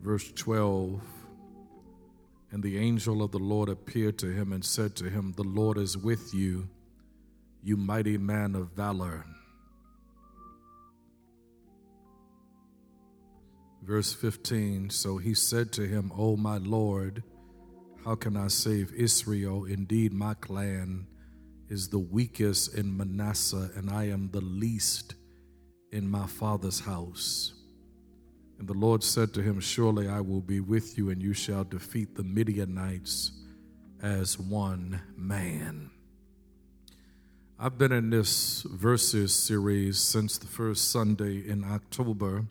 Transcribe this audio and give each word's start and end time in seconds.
Verse 0.00 0.32
12 0.32 1.00
And 2.52 2.62
the 2.62 2.78
angel 2.78 3.22
of 3.22 3.32
the 3.32 3.38
Lord 3.38 3.68
appeared 3.68 4.18
to 4.18 4.28
him 4.28 4.52
and 4.52 4.64
said 4.64 4.96
to 4.96 5.10
him, 5.10 5.34
The 5.36 5.42
Lord 5.42 5.76
is 5.76 5.98
with 5.98 6.32
you, 6.32 6.68
you 7.62 7.76
mighty 7.76 8.16
man 8.16 8.54
of 8.54 8.70
valor. 8.72 9.24
Verse 13.82 14.12
15 14.12 14.90
So 14.90 15.18
he 15.18 15.34
said 15.34 15.72
to 15.72 15.86
him, 15.86 16.12
O 16.16 16.36
my 16.36 16.58
Lord, 16.58 17.22
how 18.04 18.14
can 18.14 18.36
I 18.36 18.48
save 18.48 18.92
Israel? 18.92 19.64
Indeed, 19.64 20.12
my 20.12 20.34
clan 20.34 21.06
is 21.68 21.88
the 21.88 21.98
weakest 21.98 22.74
in 22.74 22.96
Manasseh, 22.96 23.70
and 23.74 23.90
I 23.90 24.04
am 24.04 24.30
the 24.30 24.40
least 24.40 25.14
in 25.90 26.08
my 26.10 26.26
father's 26.26 26.80
house. 26.80 27.54
And 28.58 28.66
the 28.66 28.74
Lord 28.74 29.02
said 29.02 29.32
to 29.34 29.42
him, 29.42 29.60
Surely 29.60 30.08
I 30.08 30.20
will 30.20 30.40
be 30.40 30.60
with 30.60 30.98
you, 30.98 31.10
and 31.10 31.22
you 31.22 31.32
shall 31.32 31.64
defeat 31.64 32.14
the 32.14 32.24
Midianites 32.24 33.32
as 34.02 34.38
one 34.38 35.00
man. 35.16 35.90
I've 37.58 37.78
been 37.78 37.92
in 37.92 38.10
this 38.10 38.62
verses 38.62 39.34
series 39.34 39.98
since 39.98 40.38
the 40.38 40.46
first 40.46 40.90
Sunday 40.90 41.48
in 41.48 41.64
October. 41.64 42.44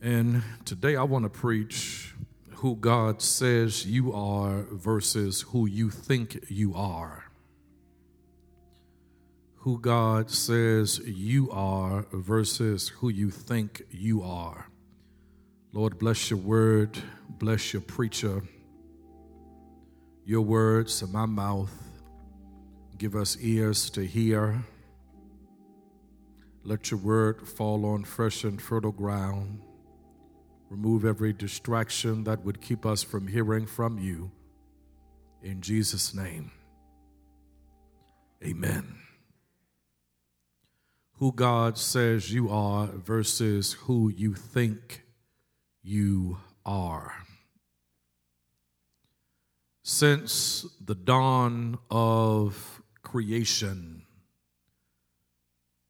And 0.00 0.42
today 0.64 0.96
I 0.96 1.02
want 1.02 1.24
to 1.24 1.30
preach 1.30 2.14
who 2.56 2.76
God 2.76 3.20
says 3.20 3.86
you 3.86 4.12
are 4.12 4.62
versus 4.70 5.42
who 5.42 5.66
you 5.66 5.90
think 5.90 6.46
you 6.48 6.74
are 6.74 7.23
who 9.64 9.78
God 9.78 10.30
says 10.30 10.98
you 11.06 11.50
are 11.50 12.04
versus 12.12 12.90
who 12.90 13.08
you 13.08 13.30
think 13.30 13.80
you 13.90 14.22
are. 14.22 14.68
Lord, 15.72 15.98
bless 15.98 16.28
your 16.28 16.38
word, 16.38 16.98
bless 17.38 17.72
your 17.72 17.80
preacher, 17.80 18.42
your 20.22 20.42
words 20.42 21.00
in 21.00 21.10
my 21.10 21.24
mouth. 21.24 21.72
Give 22.98 23.16
us 23.16 23.38
ears 23.40 23.88
to 23.92 24.06
hear. 24.06 24.62
Let 26.62 26.90
your 26.90 27.00
word 27.00 27.48
fall 27.48 27.86
on 27.86 28.04
fresh 28.04 28.44
and 28.44 28.60
fertile 28.60 28.92
ground. 28.92 29.62
Remove 30.68 31.06
every 31.06 31.32
distraction 31.32 32.24
that 32.24 32.44
would 32.44 32.60
keep 32.60 32.84
us 32.84 33.02
from 33.02 33.28
hearing 33.28 33.64
from 33.64 33.98
you. 33.98 34.30
In 35.42 35.62
Jesus' 35.62 36.12
name, 36.12 36.52
amen 38.44 39.03
who 41.18 41.32
God 41.32 41.78
says 41.78 42.32
you 42.32 42.50
are 42.50 42.86
versus 42.86 43.72
who 43.72 44.08
you 44.08 44.34
think 44.34 45.04
you 45.82 46.38
are. 46.66 47.14
Since 49.82 50.66
the 50.84 50.94
dawn 50.94 51.78
of 51.90 52.82
creation, 53.02 54.02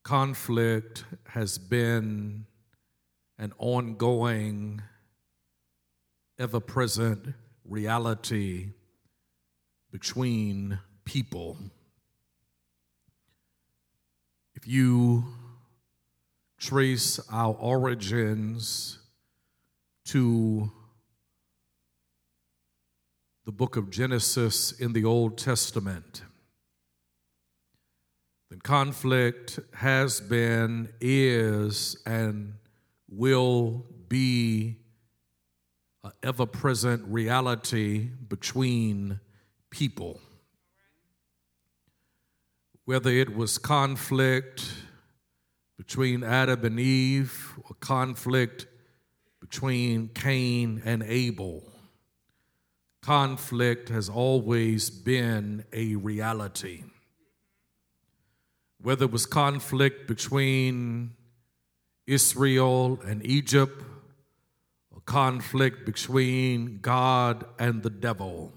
conflict 0.03 1.05
has 1.29 1.59
been 1.59 2.47
an 3.39 3.53
ongoing, 3.59 4.83
ever 6.39 6.61
present 6.61 7.35
reality 7.65 8.71
between 9.91 10.79
people 11.05 11.57
you 14.67 15.25
trace 16.59 17.21
our 17.31 17.55
origins 17.55 18.99
to 20.07 20.71
the 23.45 23.53
book 23.53 23.77
of 23.77 23.91
Genesis 23.91 24.73
in 24.73 24.93
the 24.93 25.05
Old 25.05 25.37
Testament, 25.37 26.23
then 28.51 28.61
conflict 28.61 29.59
has 29.75 30.21
been, 30.21 30.89
is, 31.01 31.97
and 32.07 32.55
will 33.09 33.85
be 34.09 34.79
an 36.03 36.13
ever 36.23 36.47
present 36.47 37.03
reality 37.07 38.09
between 38.29 39.21
people 39.71 40.21
whether 42.85 43.11
it 43.11 43.35
was 43.35 43.57
conflict 43.57 44.73
between 45.79 46.23
Adam 46.23 46.65
and 46.65 46.79
Eve 46.79 47.55
or 47.65 47.75
conflict 47.81 48.67
between 49.41 50.09
Cain 50.09 50.83
and 50.85 51.03
Abel. 51.03 51.63
Conflict 53.03 53.89
has 53.89 54.09
always 54.09 54.91
been 54.91 55.65
a 55.73 55.95
reality. 55.97 56.85
Whether 58.81 59.07
it 59.07 59.13
was 59.13 59.27
conflict 59.27 60.07
between 60.07 61.13
Israel 62.07 63.01
and 63.05 63.25
Egypt, 63.25 63.83
or 64.95 65.01
conflict 65.07 65.87
between 65.87 66.81
God 66.81 67.47
and 67.59 67.83
the 67.83 67.91
devil 67.91 68.53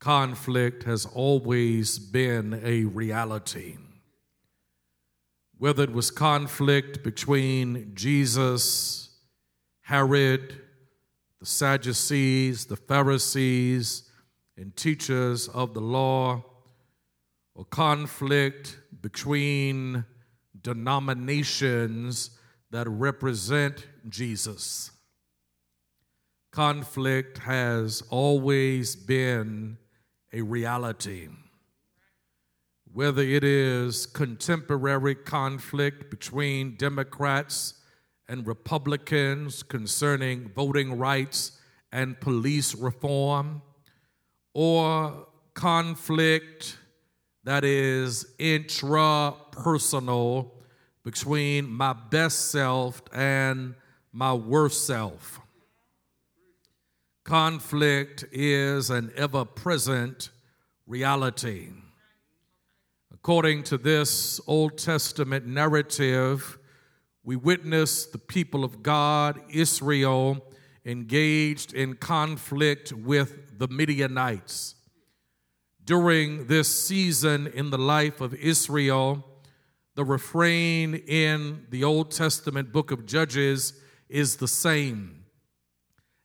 conflict 0.00 0.84
has 0.84 1.04
always 1.04 1.98
been 1.98 2.58
a 2.64 2.84
reality. 2.84 3.76
Whether 5.58 5.84
it 5.84 5.92
was 5.92 6.10
conflict 6.10 7.04
between 7.04 7.92
Jesus, 7.94 9.10
Herod, 9.82 10.58
the 11.38 11.46
Sadducees, 11.46 12.64
the 12.64 12.76
Pharisees, 12.76 14.10
and 14.56 14.74
teachers 14.74 15.48
of 15.48 15.74
the 15.74 15.82
law, 15.82 16.44
or 17.54 17.66
conflict 17.66 18.78
between 19.02 20.06
denominations 20.62 22.30
that 22.70 22.88
represent 22.88 23.86
Jesus. 24.08 24.92
Conflict 26.52 27.38
has 27.38 28.02
always 28.08 28.96
been 28.96 29.76
a 30.32 30.42
reality. 30.42 31.28
Whether 32.92 33.22
it 33.22 33.44
is 33.44 34.06
contemporary 34.06 35.14
conflict 35.14 36.10
between 36.10 36.76
Democrats 36.76 37.74
and 38.28 38.44
Republicans 38.46 39.62
concerning 39.62 40.48
voting 40.48 40.98
rights 40.98 41.52
and 41.92 42.20
police 42.20 42.74
reform, 42.74 43.62
or 44.54 45.26
conflict 45.54 46.76
that 47.44 47.64
is 47.64 48.26
intrapersonal 48.38 50.50
between 51.02 51.68
my 51.68 51.92
best 51.92 52.50
self 52.50 53.02
and 53.12 53.74
my 54.12 54.34
worst 54.34 54.86
self. 54.86 55.40
Conflict 57.30 58.24
is 58.32 58.90
an 58.90 59.12
ever 59.16 59.44
present 59.44 60.30
reality. 60.88 61.68
According 63.14 63.62
to 63.62 63.78
this 63.78 64.40
Old 64.48 64.76
Testament 64.76 65.46
narrative, 65.46 66.58
we 67.22 67.36
witness 67.36 68.06
the 68.06 68.18
people 68.18 68.64
of 68.64 68.82
God, 68.82 69.40
Israel, 69.48 70.44
engaged 70.84 71.72
in 71.72 71.94
conflict 71.94 72.92
with 72.92 73.56
the 73.60 73.68
Midianites. 73.68 74.74
During 75.84 76.48
this 76.48 76.66
season 76.84 77.46
in 77.46 77.70
the 77.70 77.78
life 77.78 78.20
of 78.20 78.34
Israel, 78.34 79.24
the 79.94 80.04
refrain 80.04 80.96
in 80.96 81.64
the 81.70 81.84
Old 81.84 82.10
Testament 82.10 82.72
book 82.72 82.90
of 82.90 83.06
Judges 83.06 83.74
is 84.08 84.38
the 84.38 84.48
same 84.48 85.19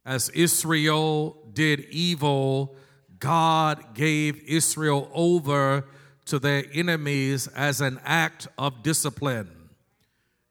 as 0.05 0.29
Israel 0.29 1.37
did 1.53 1.81
evil, 1.89 2.75
God 3.19 3.95
gave 3.95 4.43
Israel 4.47 5.09
over 5.13 5.85
to 6.25 6.39
their 6.39 6.65
enemies 6.73 7.47
as 7.47 7.81
an 7.81 7.99
act 8.03 8.47
of 8.57 8.83
discipline. 8.83 9.49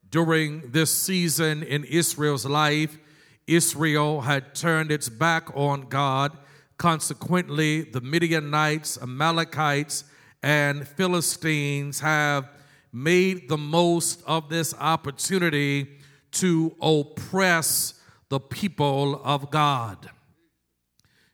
During 0.09 0.71
this 0.71 0.91
season 0.91 1.63
in 1.63 1.83
Israel's 1.83 2.45
life, 2.45 2.97
Israel 3.47 4.21
had 4.21 4.55
turned 4.55 4.91
its 4.91 5.09
back 5.09 5.55
on 5.55 5.87
God. 5.89 6.37
Consequently, 6.77 7.81
the 7.81 8.01
Midianites, 8.01 8.97
Amalekites, 9.01 10.05
and 10.41 10.87
Philistines 10.87 11.99
have 11.99 12.49
made 12.91 13.49
the 13.49 13.57
most 13.57 14.23
of 14.25 14.49
this 14.49 14.73
opportunity 14.79 15.87
to 16.31 16.75
oppress 16.81 17.94
the 18.29 18.39
people 18.39 19.21
of 19.23 19.51
God. 19.51 20.09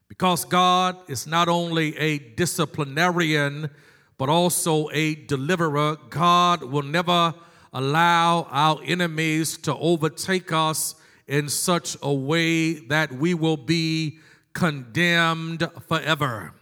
Because 0.07 0.45
God 0.45 0.97
is 1.09 1.25
not 1.25 1.47
only 1.47 1.97
a 1.97 2.19
disciplinarian, 2.19 3.69
but 4.17 4.29
also 4.29 4.89
a 4.91 5.15
deliverer, 5.15 5.97
God 6.09 6.63
will 6.63 6.83
never 6.83 7.33
allow 7.73 8.47
our 8.51 8.79
enemies 8.85 9.57
to 9.59 9.75
overtake 9.77 10.51
us 10.51 10.95
in 11.27 11.47
such 11.47 11.95
a 12.01 12.13
way 12.13 12.73
that 12.73 13.11
we 13.13 13.33
will 13.33 13.57
be 13.57 14.19
condemned 14.53 15.67
forever. 15.87 16.53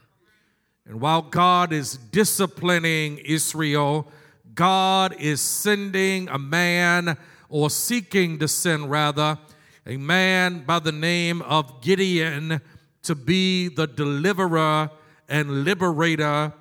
And 0.86 1.02
while 1.02 1.24
God 1.24 1.74
is 1.74 1.98
disciplining 1.98 3.18
Israel, 3.20 4.12
God 4.54 5.16
is 5.20 5.42
sending 5.42 6.30
a 6.30 6.38
man, 6.38 7.18
or 7.50 7.70
seeking 7.70 8.38
to 8.40 8.48
send 8.48 8.92
rather, 8.92 9.40
a 9.86 9.98
man 9.98 10.64
by 10.66 10.80
the 10.80 10.92
name 10.92 11.42
of 11.44 11.82
Gideon 11.82 12.62
to 13.04 13.16
be 13.16 13.68
the 13.70 13.88
deliverer 13.88 14.90
and 15.28 15.64
liberator 15.64 16.54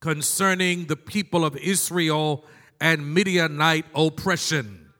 concerning 0.00 0.86
the 0.86 0.96
people 0.96 1.44
of 1.44 1.56
Israel 1.56 2.44
and 2.80 3.14
Midianite 3.14 3.86
oppression. 3.94 4.90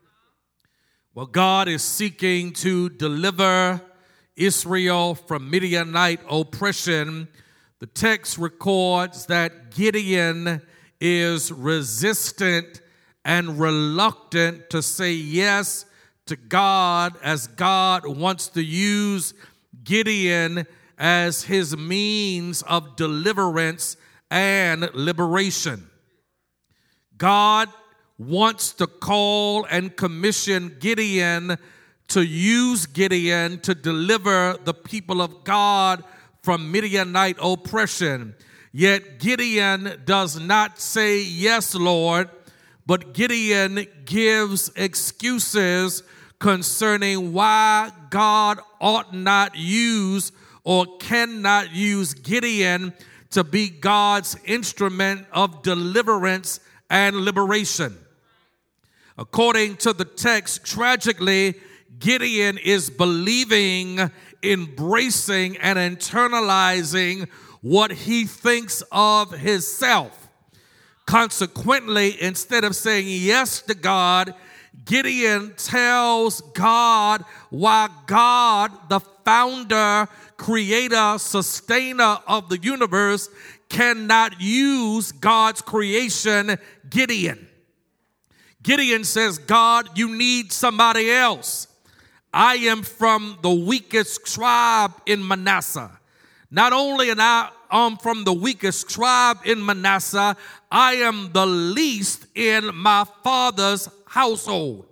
Well, 1.14 1.26
God 1.26 1.68
is 1.68 1.82
seeking 1.82 2.52
to 2.54 2.88
deliver 2.90 3.80
Israel 4.34 5.14
from 5.14 5.50
Midianite 5.50 6.20
oppression. 6.28 7.28
The 7.78 7.86
text 7.86 8.38
records 8.38 9.26
that 9.26 9.74
Gideon 9.74 10.62
is 11.00 11.52
resistant 11.52 12.80
and 13.24 13.58
reluctant 13.58 14.70
to 14.70 14.82
say 14.82 15.12
yes 15.12 15.84
to 16.26 16.36
God 16.36 17.16
as 17.22 17.46
God 17.46 18.06
wants 18.06 18.48
to 18.48 18.62
use 18.62 19.34
Gideon 19.84 20.66
as 20.98 21.44
his 21.44 21.76
means 21.76 22.62
of 22.62 22.96
deliverance 22.96 23.96
and 24.30 24.90
liberation. 24.94 25.88
God 27.16 27.68
wants 28.18 28.72
to 28.74 28.86
call 28.86 29.64
and 29.66 29.96
commission 29.96 30.76
Gideon 30.80 31.58
to 32.08 32.22
use 32.22 32.86
Gideon 32.86 33.60
to 33.60 33.74
deliver 33.74 34.58
the 34.64 34.74
people 34.74 35.20
of 35.20 35.44
God 35.44 36.04
from 36.42 36.70
Midianite 36.70 37.36
oppression. 37.40 38.34
Yet 38.72 39.18
Gideon 39.18 40.02
does 40.04 40.38
not 40.38 40.78
say, 40.78 41.22
Yes, 41.22 41.74
Lord, 41.74 42.30
but 42.86 43.14
Gideon 43.14 43.86
gives 44.04 44.70
excuses 44.76 46.02
concerning 46.38 47.32
why 47.32 47.90
God 48.10 48.60
ought 48.80 49.14
not 49.14 49.56
use 49.56 50.32
or 50.64 50.96
cannot 50.98 51.74
use 51.74 52.14
Gideon 52.14 52.92
to 53.30 53.44
be 53.44 53.68
God's 53.68 54.36
instrument 54.44 55.26
of 55.32 55.62
deliverance 55.62 56.60
and 56.90 57.16
liberation. 57.16 57.96
According 59.18 59.76
to 59.78 59.92
the 59.92 60.04
text, 60.04 60.64
tragically, 60.64 61.54
Gideon 61.98 62.58
is 62.58 62.90
believing, 62.90 64.10
embracing, 64.42 65.56
and 65.58 65.78
internalizing 65.78 67.28
what 67.62 67.90
he 67.90 68.24
thinks 68.24 68.82
of 68.92 69.32
himself. 69.32 70.28
Consequently, 71.06 72.20
instead 72.20 72.64
of 72.64 72.76
saying 72.76 73.06
yes 73.08 73.62
to 73.62 73.74
God, 73.74 74.34
Gideon 74.84 75.54
tells 75.56 76.40
God 76.40 77.24
why 77.50 77.88
God, 78.06 78.72
the 78.88 79.00
founder, 79.24 80.08
creator, 80.36 81.18
sustainer 81.18 82.18
of 82.26 82.48
the 82.48 82.58
universe, 82.58 83.28
cannot 83.68 84.40
use 84.40 85.12
God's 85.12 85.60
creation, 85.62 86.56
Gideon. 86.88 87.48
Gideon 88.62 89.04
says, 89.04 89.38
God, 89.38 89.96
you 89.96 90.16
need 90.16 90.52
somebody 90.52 91.10
else. 91.10 91.68
I 92.32 92.56
am 92.56 92.82
from 92.82 93.38
the 93.42 93.50
weakest 93.50 94.26
tribe 94.26 94.92
in 95.06 95.26
Manasseh. 95.26 95.90
Not 96.50 96.72
only 96.72 97.10
am 97.10 97.20
I 97.20 97.96
from 98.00 98.24
the 98.24 98.32
weakest 98.32 98.88
tribe 98.90 99.38
in 99.44 99.64
Manasseh, 99.64 100.36
I 100.70 100.94
am 100.94 101.32
the 101.32 101.46
least 101.46 102.26
in 102.34 102.74
my 102.74 103.04
father's 103.24 103.88
household. 104.16 104.86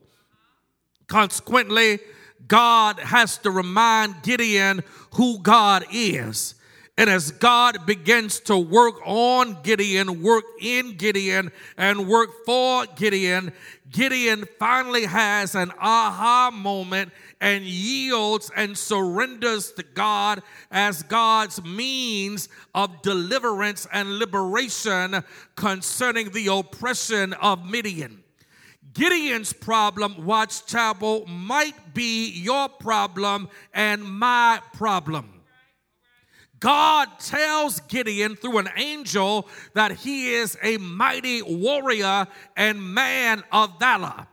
Consequently, 1.06 1.98
God 2.46 2.98
has 2.98 3.38
to 3.38 3.50
remind 3.50 4.22
Gideon 4.22 4.82
who 5.14 5.38
God 5.38 5.86
is. 5.90 6.54
And 6.98 7.08
as 7.08 7.30
God 7.30 7.86
begins 7.86 8.38
to 8.40 8.58
work 8.58 8.96
on 9.04 9.62
Gideon, 9.62 10.22
work 10.22 10.44
in 10.60 10.96
Gideon, 10.98 11.50
and 11.78 12.06
work 12.06 12.44
for 12.44 12.84
Gideon, 12.96 13.52
Gideon 13.90 14.44
finally 14.58 15.06
has 15.06 15.54
an 15.54 15.72
aha 15.80 16.50
moment 16.52 17.10
and 17.40 17.64
yields 17.64 18.50
and 18.54 18.76
surrenders 18.76 19.72
to 19.72 19.82
God 19.82 20.42
as 20.70 21.02
God's 21.02 21.64
means 21.64 22.50
of 22.74 23.00
deliverance 23.00 23.86
and 23.90 24.18
liberation 24.18 25.24
concerning 25.56 26.30
the 26.30 26.48
oppression 26.48 27.32
of 27.34 27.64
Midian. 27.64 28.23
Gideon's 28.94 29.52
problem, 29.52 30.24
Watch 30.24 30.66
Chapel, 30.66 31.26
might 31.26 31.94
be 31.94 32.30
your 32.30 32.68
problem 32.68 33.48
and 33.72 34.04
my 34.04 34.60
problem. 34.72 35.42
God 36.60 37.08
tells 37.18 37.80
Gideon 37.80 38.36
through 38.36 38.58
an 38.58 38.68
angel 38.76 39.48
that 39.74 39.90
he 39.92 40.32
is 40.32 40.56
a 40.62 40.78
mighty 40.78 41.42
warrior 41.42 42.26
and 42.56 42.94
man 42.94 43.42
of 43.52 43.78
valor. 43.78 44.28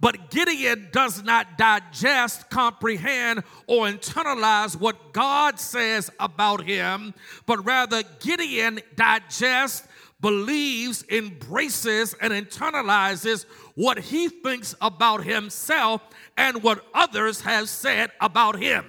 But 0.00 0.30
Gideon 0.30 0.88
does 0.92 1.22
not 1.22 1.58
digest, 1.58 2.48
comprehend, 2.50 3.44
or 3.66 3.86
internalize 3.86 4.74
what 4.74 5.12
God 5.12 5.60
says 5.60 6.10
about 6.18 6.64
him, 6.64 7.14
but 7.44 7.64
rather 7.64 8.02
Gideon 8.18 8.80
digests, 8.96 9.86
believes, 10.20 11.04
embraces, 11.10 12.14
and 12.20 12.32
internalizes 12.32 13.46
what 13.74 13.98
he 13.98 14.28
thinks 14.28 14.74
about 14.80 15.24
himself 15.24 16.02
and 16.36 16.62
what 16.62 16.84
others 16.94 17.40
have 17.40 17.68
said 17.68 18.10
about 18.20 18.58
him. 18.58 18.84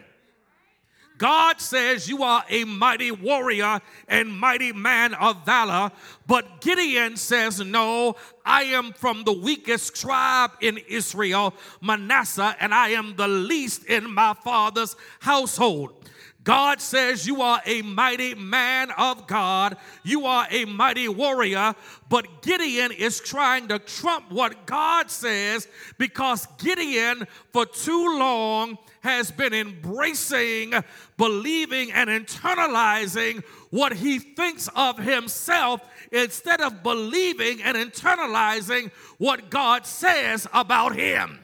God 1.21 1.61
says 1.61 2.09
you 2.09 2.23
are 2.23 2.43
a 2.49 2.63
mighty 2.63 3.11
warrior 3.11 3.79
and 4.07 4.35
mighty 4.35 4.73
man 4.73 5.13
of 5.13 5.45
valor, 5.45 5.91
but 6.25 6.61
Gideon 6.61 7.15
says, 7.15 7.59
No, 7.59 8.15
I 8.43 8.63
am 8.63 8.91
from 8.91 9.23
the 9.23 9.31
weakest 9.31 9.95
tribe 9.95 10.49
in 10.61 10.79
Israel, 10.89 11.53
Manasseh, 11.79 12.55
and 12.59 12.73
I 12.73 12.89
am 12.89 13.15
the 13.17 13.27
least 13.27 13.85
in 13.85 14.11
my 14.11 14.33
father's 14.33 14.95
household. 15.19 16.09
God 16.43 16.81
says 16.81 17.27
you 17.27 17.41
are 17.41 17.61
a 17.65 17.83
mighty 17.83 18.33
man 18.33 18.89
of 18.97 19.27
God, 19.27 19.77
you 20.03 20.25
are 20.25 20.47
a 20.49 20.65
mighty 20.65 21.07
warrior, 21.07 21.75
but 22.09 22.41
Gideon 22.41 22.91
is 22.91 23.19
trying 23.19 23.67
to 23.67 23.77
trump 23.77 24.31
what 24.31 24.65
God 24.65 25.11
says 25.11 25.67
because 25.99 26.47
Gideon, 26.57 27.27
for 27.53 27.67
too 27.67 28.17
long, 28.17 28.79
has 29.01 29.31
been 29.31 29.53
embracing, 29.53 30.73
believing, 31.17 31.91
and 31.91 32.09
internalizing 32.09 33.43
what 33.69 33.93
he 33.93 34.17
thinks 34.17 34.67
of 34.75 34.97
himself 34.97 35.81
instead 36.11 36.59
of 36.61 36.81
believing 36.81 37.61
and 37.61 37.77
internalizing 37.77 38.91
what 39.17 39.49
God 39.49 39.85
says 39.85 40.47
about 40.53 40.95
him. 40.95 41.40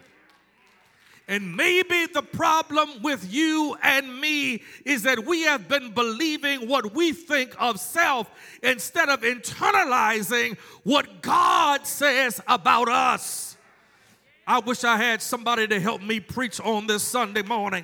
And 1.29 1.57
maybe 1.57 2.05
the 2.05 2.21
problem 2.21 3.01
with 3.01 3.31
you 3.31 3.75
and 3.83 4.21
me 4.21 4.63
is 4.85 5.03
that 5.03 5.25
we 5.25 5.41
have 5.41 5.67
been 5.67 5.91
believing 5.91 6.69
what 6.69 6.93
we 6.93 7.11
think 7.11 7.53
of 7.59 7.81
self 7.81 8.29
instead 8.63 9.09
of 9.09 9.21
internalizing 9.21 10.57
what 10.83 11.21
God 11.21 11.85
says 11.85 12.41
about 12.47 12.87
us. 12.87 13.57
I 14.45 14.59
wish 14.59 14.85
I 14.85 14.95
had 14.95 15.21
somebody 15.21 15.67
to 15.67 15.79
help 15.81 16.01
me 16.01 16.21
preach 16.21 16.61
on 16.61 16.87
this 16.87 17.03
Sunday 17.03 17.41
morning. 17.41 17.83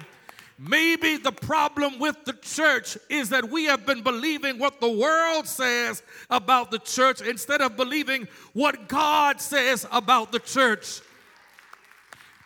Maybe 0.57 1.17
the 1.17 1.33
problem 1.33 2.00
with 2.00 2.23
the 2.23 2.33
church 2.33 2.97
is 3.09 3.27
that 3.29 3.50
we 3.50 3.65
have 3.65 3.85
been 3.85 4.01
believing 4.01 4.57
what 4.59 4.79
the 4.79 4.89
world 4.89 5.45
says 5.45 6.01
about 6.29 6.71
the 6.71 6.79
church 6.79 7.19
instead 7.19 7.59
of 7.59 7.75
believing 7.75 8.29
what 8.53 8.88
God 8.88 9.41
says 9.41 9.85
about 9.91 10.31
the 10.31 10.39
church. 10.39 11.01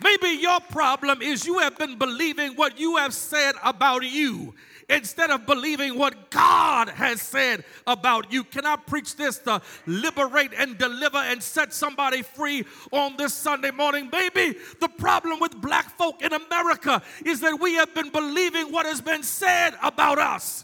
Maybe 0.02 0.40
your 0.40 0.60
problem 0.60 1.22
is 1.22 1.46
you 1.46 1.60
have 1.60 1.78
been 1.78 1.98
believing 1.98 2.54
what 2.54 2.80
you 2.80 2.98
have 2.98 3.14
said 3.14 3.56
about 3.64 4.04
you 4.04 4.54
instead 4.90 5.32
of 5.32 5.46
believing 5.46 5.98
what 5.98 6.30
God 6.30 6.88
has 6.90 7.22
said 7.22 7.64
about 7.86 8.32
you. 8.32 8.44
Can 8.44 8.66
I 8.66 8.76
preach 8.76 9.16
this 9.16 9.40
to 9.40 9.62
liberate 9.86 10.52
and 10.58 10.78
deliver 10.78 11.18
and 11.18 11.42
set 11.42 11.74
somebody 11.74 12.22
free 12.22 12.64
on 12.92 13.18
this 13.18 13.34
Sunday 13.34 13.72
morning? 13.72 14.10
Maybe 14.12 14.58
the 14.80 14.88
problem 14.88 15.40
with 15.40 15.60
black 15.60 15.98
folk 15.98 16.22
in 16.22 16.32
America 16.32 17.02
is 17.26 17.40
that 17.42 17.60
we 17.60 17.74
have 17.76 17.94
been 17.94 18.10
believing 18.10 18.72
what 18.72 18.86
has 18.86 19.02
been 19.02 19.24
said 19.24 19.74
about 19.82 20.20
us 20.20 20.64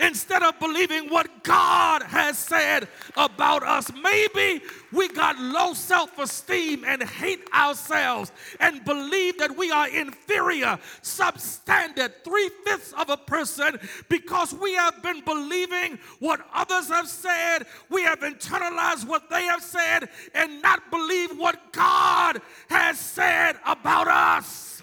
instead 0.00 0.42
of 0.42 0.58
believing 0.58 1.08
what 1.08 1.42
God 1.42 2.02
has 2.02 2.38
said 2.38 2.88
about 3.16 3.62
us. 3.62 3.90
Maybe 4.02 4.62
we 4.92 5.08
got 5.08 5.38
low 5.38 5.74
self 5.74 6.18
esteem 6.18 6.84
and 6.86 7.02
hate 7.02 7.46
ourselves 7.54 8.32
and 8.60 8.84
believe 8.84 9.38
that 9.38 9.56
we 9.56 9.70
are 9.70 9.88
inferior, 9.88 10.78
substandard, 11.02 12.12
three 12.24 12.50
fifths 12.64 12.92
of 12.92 13.10
a 13.10 13.16
person 13.16 13.78
because 14.08 14.54
we 14.54 14.74
have 14.74 15.02
been 15.02 15.22
believing 15.24 15.98
what 16.18 16.40
others 16.52 16.88
have 16.88 17.08
said. 17.08 17.66
We 17.90 18.02
have 18.02 18.20
internalized 18.20 19.06
what 19.06 19.28
they 19.30 19.42
have 19.44 19.62
said 19.62 20.08
and 20.34 20.62
not 20.62 20.90
believe 20.90 21.38
what 21.38 21.72
God 21.72 22.40
has 22.68 22.98
said 22.98 23.56
about 23.64 24.08
us. 24.08 24.82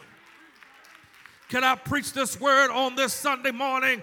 Can 1.50 1.63
I 1.63 1.75
preach 1.75 2.13
this 2.13 2.39
word 2.39 2.72
on 2.72 2.96
this 2.96 3.13
Sunday 3.13 3.51
morning? 3.51 4.01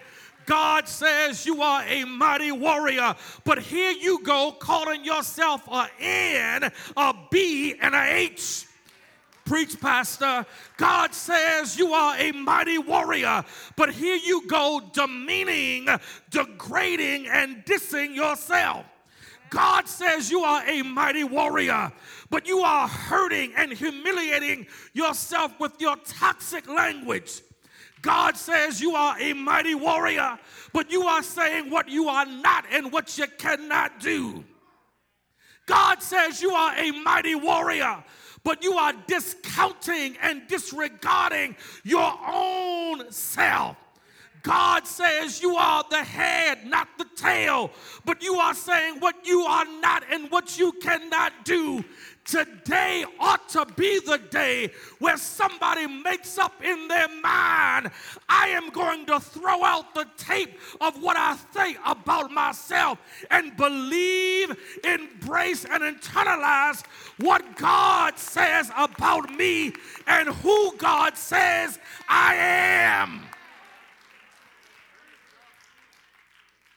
God 0.51 0.89
says 0.89 1.47
you 1.47 1.63
are 1.63 1.85
a 1.87 2.03
mighty 2.03 2.51
warrior, 2.51 3.15
but 3.45 3.61
here 3.61 3.93
you 3.93 4.21
go 4.25 4.51
calling 4.51 5.05
yourself 5.05 5.63
a 5.69 5.89
N, 6.01 6.73
a 6.97 7.15
B, 7.31 7.77
and 7.81 7.95
a 7.95 8.17
H. 8.17 8.67
Preach, 9.45 9.81
Pastor. 9.81 10.45
God 10.77 11.15
says 11.15 11.79
you 11.79 11.93
are 11.93 12.17
a 12.19 12.33
mighty 12.33 12.79
warrior, 12.79 13.45
but 13.77 13.93
here 13.93 14.17
you 14.17 14.45
go 14.49 14.81
demeaning, 14.93 15.87
degrading, 16.31 17.29
and 17.29 17.65
dissing 17.65 18.17
yourself. 18.17 18.85
God 19.51 19.87
says 19.87 20.33
you 20.33 20.41
are 20.41 20.69
a 20.69 20.83
mighty 20.83 21.23
warrior, 21.23 21.93
but 22.29 22.49
you 22.49 22.59
are 22.59 22.89
hurting 22.89 23.53
and 23.57 23.73
humiliating 23.73 24.67
yourself 24.95 25.53
with 25.61 25.81
your 25.81 25.95
toxic 25.99 26.69
language. 26.69 27.41
God 28.03 28.37
says 28.37 28.81
you 28.81 28.95
are 28.95 29.19
a 29.21 29.33
mighty 29.33 29.75
warrior, 29.75 30.39
but 30.73 30.91
you 30.91 31.03
are 31.03 31.23
saying 31.23 31.71
what 31.71 31.89
you 31.89 32.09
are 32.09 32.27
not 32.27 32.65
and 32.73 32.91
what 32.93 33.19
you 33.19 33.27
cannot 33.39 34.01
do. 34.01 34.45
God 35.67 36.03
says 36.03 36.41
you 36.41 36.51
are 36.51 36.75
a 36.77 36.91
mighty 36.91 37.35
warrior, 37.35 38.03
but 38.43 38.65
you 38.65 38.73
are 38.73 38.93
discounting 39.07 40.17
and 40.23 40.47
disregarding 40.49 41.57
your 41.85 42.19
own 42.27 43.13
self. 43.13 43.77
God 44.43 44.87
says 44.87 45.43
you 45.43 45.57
are 45.57 45.85
the 45.91 46.03
head, 46.03 46.67
not 46.67 46.89
the 46.97 47.07
tail, 47.15 47.71
but 48.05 48.23
you 48.23 48.37
are 48.37 48.55
saying 48.55 48.99
what 48.99 49.27
you 49.27 49.43
are 49.43 49.67
not 49.81 50.05
and 50.11 50.31
what 50.31 50.59
you 50.59 50.73
cannot 50.73 51.45
do. 51.45 51.85
Today 52.31 53.05
ought 53.19 53.49
to 53.49 53.67
be 53.75 53.99
the 53.99 54.19
day 54.31 54.71
where 55.01 55.17
somebody 55.17 55.89
makes 55.89 56.39
up 56.39 56.63
in 56.63 56.87
their 56.87 57.09
mind, 57.09 57.91
I 58.29 58.51
am 58.51 58.71
going 58.71 59.05
to 59.07 59.19
throw 59.19 59.65
out 59.65 59.97
the 59.97 60.07
tape 60.17 60.57
of 60.81 61.03
what 61.03 61.17
I 61.17 61.35
think 61.35 61.79
about 61.85 62.31
myself 62.31 62.99
and 63.33 63.57
believe, 63.57 64.57
embrace, 64.85 65.65
and 65.65 65.83
internalize 65.83 66.87
what 67.19 67.57
God 67.57 68.17
says 68.17 68.71
about 68.77 69.35
me 69.37 69.73
and 70.07 70.29
who 70.29 70.77
God 70.77 71.17
says 71.17 71.81
I 72.09 72.37
am. 72.37 73.23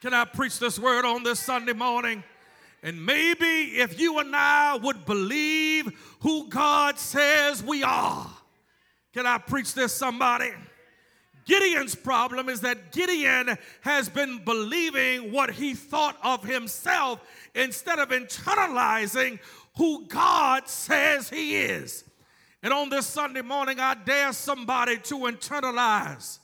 Can 0.00 0.14
I 0.14 0.24
preach 0.24 0.58
this 0.58 0.80
word 0.80 1.04
on 1.04 1.22
this 1.22 1.38
Sunday 1.38 1.74
morning? 1.74 2.24
And 2.84 3.04
maybe 3.04 3.78
if 3.78 3.98
you 3.98 4.18
and 4.18 4.36
I 4.36 4.76
would 4.76 5.06
believe 5.06 5.90
who 6.20 6.50
God 6.50 6.98
says 6.98 7.64
we 7.64 7.82
are, 7.82 8.30
can 9.14 9.26
I 9.26 9.38
preach 9.38 9.72
this 9.72 9.94
somebody? 9.94 10.50
Gideon's 11.46 11.94
problem 11.94 12.50
is 12.50 12.60
that 12.60 12.92
Gideon 12.92 13.56
has 13.80 14.10
been 14.10 14.44
believing 14.44 15.32
what 15.32 15.50
he 15.50 15.72
thought 15.74 16.18
of 16.22 16.44
himself 16.44 17.20
instead 17.54 17.98
of 17.98 18.10
internalizing 18.10 19.38
who 19.78 20.06
God 20.06 20.68
says 20.68 21.30
he 21.30 21.56
is. 21.56 22.04
And 22.62 22.72
on 22.72 22.90
this 22.90 23.06
Sunday 23.06 23.42
morning, 23.42 23.80
I 23.80 23.94
dare 23.94 24.34
somebody 24.34 24.98
to 24.98 25.14
internalize 25.20 26.38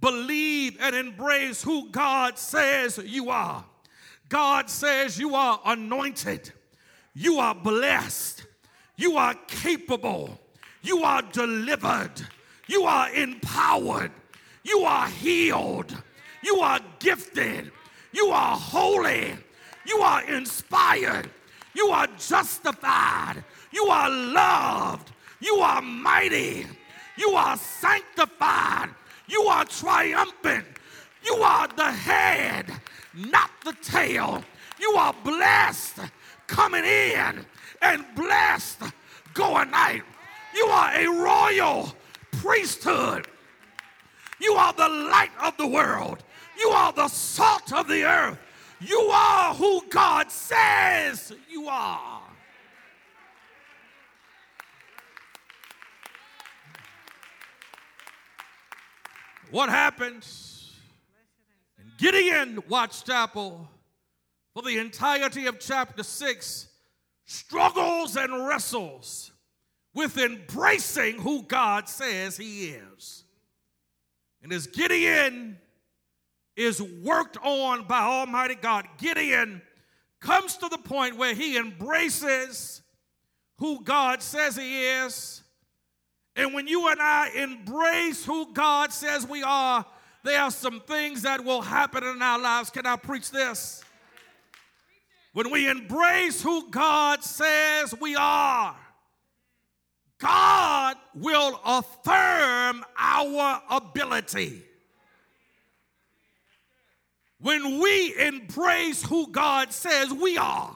believe 0.00 0.76
and 0.80 0.94
embrace 0.94 1.62
who 1.62 1.88
God 1.90 2.36
says 2.36 2.98
you 2.98 3.30
are. 3.30 3.64
God 4.28 4.68
says 4.70 5.18
you 5.18 5.34
are 5.34 5.60
anointed, 5.64 6.52
you 7.14 7.38
are 7.38 7.54
blessed, 7.54 8.44
you 8.96 9.16
are 9.16 9.34
capable, 9.46 10.40
you 10.82 11.02
are 11.02 11.22
delivered, 11.22 12.12
you 12.66 12.84
are 12.84 13.10
empowered, 13.12 14.12
you 14.62 14.80
are 14.80 15.08
healed, 15.08 15.96
you 16.42 16.56
are 16.60 16.80
gifted, 16.98 17.70
you 18.12 18.26
are 18.28 18.56
holy, 18.56 19.34
you 19.86 19.98
are 19.98 20.24
inspired, 20.24 21.30
you 21.74 21.88
are 21.88 22.08
justified, 22.18 23.44
you 23.72 23.84
are 23.86 24.10
loved, 24.10 25.12
you 25.40 25.56
are 25.56 25.82
mighty, 25.82 26.66
you 27.16 27.30
are 27.30 27.56
sanctified 27.56 28.90
you 29.26 29.42
are 29.44 29.64
triumphant. 29.64 30.66
You 31.24 31.34
are 31.36 31.68
the 31.68 31.90
head, 31.90 32.66
not 33.14 33.50
the 33.64 33.74
tail. 33.82 34.42
You 34.78 34.90
are 34.96 35.14
blessed 35.24 35.98
coming 36.46 36.84
in 36.84 37.44
and 37.82 38.04
blessed 38.14 38.82
going 39.32 39.70
out. 39.72 40.02
You 40.54 40.64
are 40.66 40.94
a 40.94 41.06
royal 41.06 41.92
priesthood. 42.32 43.26
You 44.40 44.54
are 44.54 44.72
the 44.72 44.88
light 44.88 45.30
of 45.42 45.56
the 45.56 45.66
world. 45.66 46.22
You 46.58 46.68
are 46.68 46.92
the 46.92 47.08
salt 47.08 47.72
of 47.72 47.88
the 47.88 48.04
earth. 48.04 48.38
You 48.80 48.98
are 48.98 49.54
who 49.54 49.82
God 49.88 50.30
says 50.30 51.32
you 51.48 51.68
are. 51.68 52.20
What 59.50 59.68
happened? 59.68 60.26
Gideon 62.04 62.62
watched 62.68 63.06
Chapel 63.06 63.66
for 64.52 64.62
the 64.62 64.76
entirety 64.76 65.46
of 65.46 65.58
chapter 65.58 66.02
6 66.02 66.68
struggles 67.24 68.16
and 68.16 68.46
wrestles 68.46 69.32
with 69.94 70.18
embracing 70.18 71.18
who 71.18 71.44
God 71.44 71.88
says 71.88 72.36
he 72.36 72.66
is. 72.66 73.24
And 74.42 74.52
as 74.52 74.66
Gideon 74.66 75.56
is 76.56 76.82
worked 76.82 77.38
on 77.42 77.86
by 77.86 78.00
Almighty 78.00 78.56
God, 78.56 78.86
Gideon 78.98 79.62
comes 80.20 80.58
to 80.58 80.68
the 80.68 80.76
point 80.76 81.16
where 81.16 81.34
he 81.34 81.56
embraces 81.56 82.82
who 83.56 83.82
God 83.82 84.20
says 84.22 84.56
he 84.56 84.84
is 84.84 85.42
and 86.36 86.52
when 86.52 86.66
you 86.66 86.88
and 86.88 87.00
I 87.00 87.30
embrace 87.36 88.24
who 88.24 88.52
God 88.52 88.92
says 88.92 89.26
we 89.26 89.42
are, 89.42 89.86
there 90.24 90.40
are 90.40 90.50
some 90.50 90.80
things 90.80 91.22
that 91.22 91.44
will 91.44 91.60
happen 91.60 92.02
in 92.02 92.20
our 92.22 92.38
lives. 92.38 92.70
Can 92.70 92.86
I 92.86 92.96
preach 92.96 93.30
this? 93.30 93.84
When 95.34 95.50
we 95.50 95.68
embrace 95.68 96.40
who 96.40 96.70
God 96.70 97.22
says 97.22 97.94
we 98.00 98.16
are, 98.16 98.74
God 100.18 100.96
will 101.14 101.60
affirm 101.64 102.84
our 102.96 103.62
ability. 103.68 104.62
When 107.40 107.78
we 107.78 108.14
embrace 108.18 109.02
who 109.02 109.30
God 109.30 109.72
says 109.72 110.10
we 110.10 110.38
are, 110.38 110.74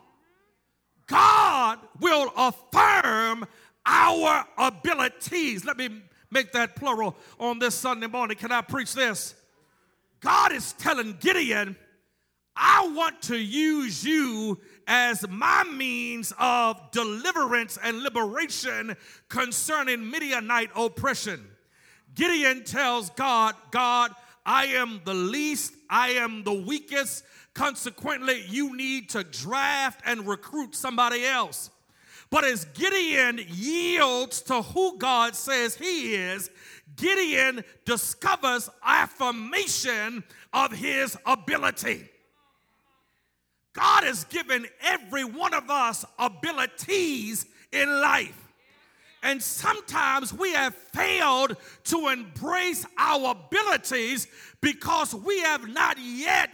God 1.07 1.79
will 2.01 2.31
affirm 2.37 3.47
our 3.87 4.45
abilities. 4.59 5.65
Let 5.65 5.79
me 5.79 6.03
make 6.31 6.53
that 6.53 6.77
plural 6.77 7.17
on 7.41 7.59
this 7.59 7.75
Sunday 7.75 8.07
morning. 8.07 8.37
Can 8.37 8.53
I 8.53 8.61
preach 8.61 8.93
this? 8.93 9.35
God 10.21 10.53
is 10.53 10.73
telling 10.75 11.17
Gideon, 11.21 11.77
I 12.57 12.89
want 12.89 13.23
to 13.23 13.37
use 13.37 14.05
you 14.05 14.59
as 14.89 15.29
my 15.29 15.63
means 15.65 16.33
of 16.39 16.91
deliverance 16.91 17.79
and 17.83 18.03
liberation 18.03 18.97
concerning 19.29 20.11
Midianite 20.11 20.71
oppression. 20.75 21.47
Gideon 22.15 22.65
tells 22.65 23.11
God, 23.11 23.55
God, 23.71 24.13
I 24.45 24.67
am 24.67 25.01
the 25.05 25.15
least, 25.15 25.75
I 25.89 26.11
am 26.11 26.43
the 26.43 26.55
weakest. 26.55 27.25
Consequently, 27.55 28.45
you 28.49 28.77
need 28.77 29.11
to 29.11 29.23
draft 29.23 30.01
and 30.05 30.27
recruit 30.27 30.75
somebody 30.75 31.25
else. 31.25 31.71
But 32.31 32.45
as 32.45 32.65
Gideon 32.67 33.41
yields 33.49 34.43
to 34.43 34.63
who 34.63 34.99
God 34.99 35.35
says 35.35 35.77
he 35.77 36.15
is, 36.15 36.51
Gideon 36.99 37.65
discovers 37.85 38.69
affirmation 38.85 40.25
of 40.53 40.73
his 40.73 41.17
ability. 41.25 42.09
God 43.73 44.05
has 44.05 44.25
given 44.25 44.67
every 44.83 45.25
one 45.25 45.55
of 45.55 45.71
us 45.71 46.05
abilities 46.19 47.47
in 47.73 47.89
life. 48.01 48.37
And 49.23 49.43
sometimes 49.43 50.33
we 50.33 50.53
have 50.53 50.75
failed 50.75 51.57
to 51.85 52.09
embrace 52.09 52.87
our 52.99 53.33
abilities 53.33 54.29
because 54.61 55.15
we 55.15 55.41
have 55.41 55.69
not 55.69 55.97
yet 55.99 56.51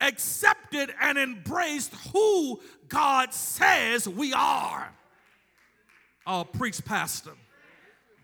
accepted 0.00 0.92
and 1.00 1.18
embraced 1.18 1.94
who 2.12 2.60
God 2.88 3.32
says 3.32 4.08
we 4.08 4.32
are. 4.32 4.92
Oh, 6.26 6.44
preach, 6.44 6.84
Pastor. 6.84 7.32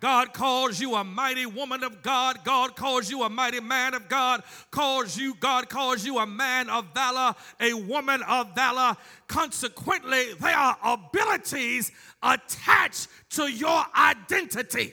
God 0.02 0.32
calls 0.32 0.80
you 0.80 0.96
a 0.96 1.04
mighty 1.04 1.46
woman 1.46 1.84
of 1.84 2.02
God. 2.02 2.40
God 2.42 2.74
calls 2.74 3.08
you 3.08 3.22
a 3.22 3.30
mighty 3.30 3.60
man 3.60 3.94
of 3.94 4.08
God. 4.08 4.42
Calls 4.72 5.16
you, 5.16 5.36
God 5.38 5.68
calls 5.68 6.04
you 6.04 6.18
a 6.18 6.26
man 6.26 6.68
of 6.68 6.86
valor, 6.92 7.36
a 7.60 7.72
woman 7.72 8.20
of 8.24 8.52
valor. 8.52 8.96
Consequently, 9.28 10.34
there 10.40 10.56
are 10.56 10.76
abilities 10.82 11.92
attached 12.20 13.06
to 13.30 13.46
your 13.46 13.84
identity. 13.96 14.92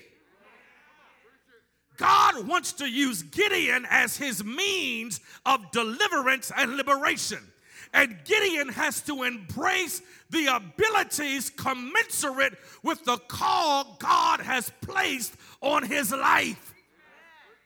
God 1.97 2.47
wants 2.47 2.73
to 2.73 2.87
use 2.87 3.23
Gideon 3.23 3.87
as 3.89 4.15
his 4.15 4.43
means 4.43 5.21
of 5.43 5.71
deliverance 5.71 6.51
and 6.55 6.77
liberation. 6.77 7.39
And 7.93 8.17
Gideon 8.23 8.69
has 8.69 9.01
to 9.01 9.23
embrace 9.23 10.01
the 10.29 10.45
abilities 10.47 11.49
commensurate 11.49 12.53
with 12.83 13.03
the 13.03 13.17
call 13.17 13.97
God 13.99 14.41
has 14.41 14.71
placed 14.81 15.33
on 15.61 15.83
his 15.83 16.11
life. 16.11 16.73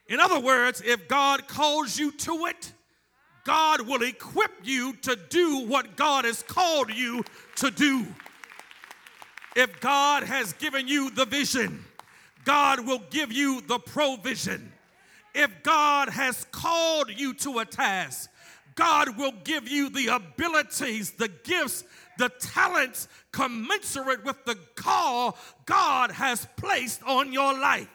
In 0.08 0.20
other 0.20 0.39
words, 0.39 0.82
if 0.86 1.08
God 1.08 1.48
calls 1.48 1.98
you 1.98 2.12
to 2.12 2.46
it, 2.46 2.74
God 3.44 3.82
will 3.82 4.03
equip 4.03 4.51
you 4.63 4.94
to 5.01 5.18
do 5.30 5.65
what 5.65 5.98
God 5.98 6.24
has 6.24 6.44
called 6.44 6.94
you 6.94 7.24
to 7.58 7.70
do. 7.70 8.06
If 9.56 9.82
God 9.82 10.24
has 10.24 10.53
given 10.53 10.88
you 10.88 11.10
the 11.12 11.25
vision, 11.25 11.84
God 12.46 12.86
will 12.86 13.01
give 13.10 13.32
you 13.32 13.62
the 13.62 13.80
provision. 13.80 14.72
If 15.36 15.63
God 15.63 16.10
has 16.10 16.46
called 16.51 17.10
you 17.15 17.34
to 17.36 17.60
a 17.60 17.65
task, 17.65 18.30
God 18.75 19.18
will 19.18 19.34
give 19.44 19.68
you 19.68 19.89
the 19.89 20.08
abilities, 20.08 21.12
the 21.12 21.27
gifts, 21.27 21.84
the 22.18 22.30
talents 22.39 23.08
commensurate 23.32 24.24
with 24.24 24.44
the 24.46 24.56
call 24.75 25.38
God 25.65 26.12
has 26.12 26.48
placed 26.58 27.01
on 27.03 27.34
your 27.34 27.53
life. 27.53 27.89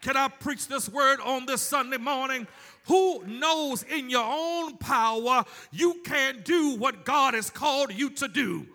Can 0.00 0.16
I 0.16 0.28
preach 0.28 0.68
this 0.68 0.88
word 0.88 1.18
on 1.20 1.46
this 1.46 1.60
Sunday 1.60 1.96
morning? 1.96 2.46
Who 2.86 3.22
knows 3.26 3.82
in 3.82 4.08
your 4.08 4.24
own 4.24 4.78
power 4.78 5.44
you 5.72 6.00
can't 6.04 6.44
do 6.44 6.76
what 6.76 7.04
God 7.04 7.34
has 7.34 7.50
called 7.50 7.92
you 7.92 8.10
to 8.10 8.28
do? 8.28 8.66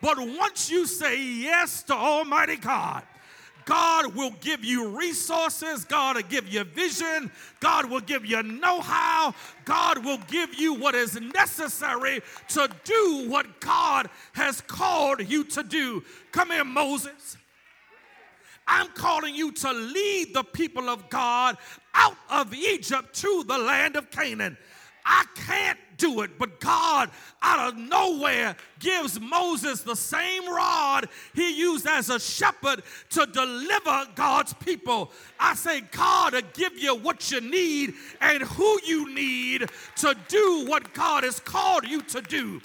But 0.00 0.18
once 0.18 0.68
you 0.68 0.86
say 0.86 1.22
yes 1.22 1.84
to 1.84 1.94
Almighty 1.94 2.56
God, 2.56 3.04
God 3.64 4.14
will 4.14 4.32
give 4.40 4.64
you 4.64 4.88
resources. 4.88 5.84
God 5.84 6.16
will 6.16 6.22
give 6.22 6.48
you 6.48 6.64
vision. 6.64 7.30
God 7.60 7.90
will 7.90 8.00
give 8.00 8.24
you 8.24 8.42
know 8.42 8.80
how. 8.80 9.34
God 9.64 10.04
will 10.04 10.18
give 10.28 10.54
you 10.54 10.74
what 10.74 10.94
is 10.94 11.20
necessary 11.20 12.20
to 12.48 12.68
do 12.84 13.26
what 13.28 13.60
God 13.60 14.08
has 14.32 14.60
called 14.60 15.28
you 15.28 15.44
to 15.44 15.62
do. 15.62 16.02
Come 16.32 16.50
here, 16.50 16.64
Moses. 16.64 17.36
I'm 18.66 18.88
calling 18.88 19.34
you 19.34 19.52
to 19.52 19.72
lead 19.72 20.34
the 20.34 20.44
people 20.44 20.88
of 20.88 21.08
God 21.10 21.56
out 21.94 22.16
of 22.30 22.54
Egypt 22.54 23.14
to 23.16 23.44
the 23.46 23.58
land 23.58 23.96
of 23.96 24.10
Canaan. 24.10 24.56
I 25.04 25.24
can't 25.34 25.78
do 25.96 26.22
it. 26.22 26.38
But 26.38 26.60
God, 26.60 27.10
out 27.42 27.72
of 27.72 27.78
nowhere, 27.78 28.56
gives 28.78 29.20
Moses 29.20 29.82
the 29.82 29.94
same 29.94 30.48
rod 30.48 31.08
he 31.34 31.56
used 31.56 31.86
as 31.86 32.10
a 32.10 32.18
shepherd 32.18 32.82
to 33.10 33.26
deliver 33.26 34.06
God's 34.14 34.52
people. 34.54 35.12
I 35.38 35.54
say, 35.54 35.82
God 35.92 36.34
will 36.34 36.42
give 36.54 36.76
you 36.78 36.96
what 36.96 37.30
you 37.30 37.40
need 37.40 37.94
and 38.20 38.42
who 38.42 38.80
you 38.84 39.14
need 39.14 39.68
to 39.96 40.16
do 40.28 40.66
what 40.66 40.92
God 40.92 41.24
has 41.24 41.40
called 41.40 41.86
you 41.86 42.02
to 42.02 42.20
do. 42.20 42.60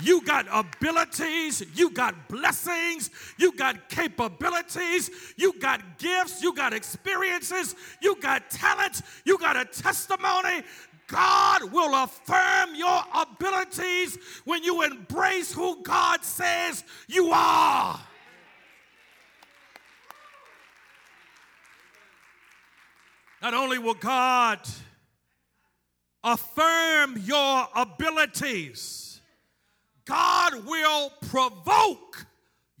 You 0.00 0.22
got 0.22 0.46
abilities, 0.52 1.64
you 1.74 1.90
got 1.90 2.28
blessings, 2.28 3.10
you 3.36 3.52
got 3.52 3.88
capabilities, 3.88 5.10
you 5.36 5.58
got 5.58 5.98
gifts, 5.98 6.40
you 6.40 6.54
got 6.54 6.72
experiences, 6.72 7.74
you 8.00 8.14
got 8.20 8.48
talents, 8.48 9.02
you 9.24 9.38
got 9.38 9.56
a 9.56 9.64
testimony. 9.64 10.62
God 11.08 11.72
will 11.72 11.94
affirm 11.94 12.74
your 12.74 13.02
abilities 13.14 14.18
when 14.44 14.62
you 14.62 14.82
embrace 14.82 15.52
who 15.52 15.82
God 15.82 16.22
says 16.22 16.84
you 17.08 17.30
are. 17.32 17.98
Not 23.40 23.54
only 23.54 23.78
will 23.78 23.94
God 23.94 24.60
affirm 26.22 27.16
your 27.24 27.68
abilities, 27.74 29.20
God 30.04 30.66
will 30.66 31.10
provoke 31.30 32.26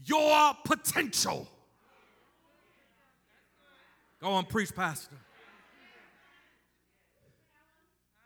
your 0.04 0.52
potential. 0.64 1.48
Go 4.20 4.32
on, 4.32 4.44
preach, 4.46 4.74
Pastor. 4.74 5.16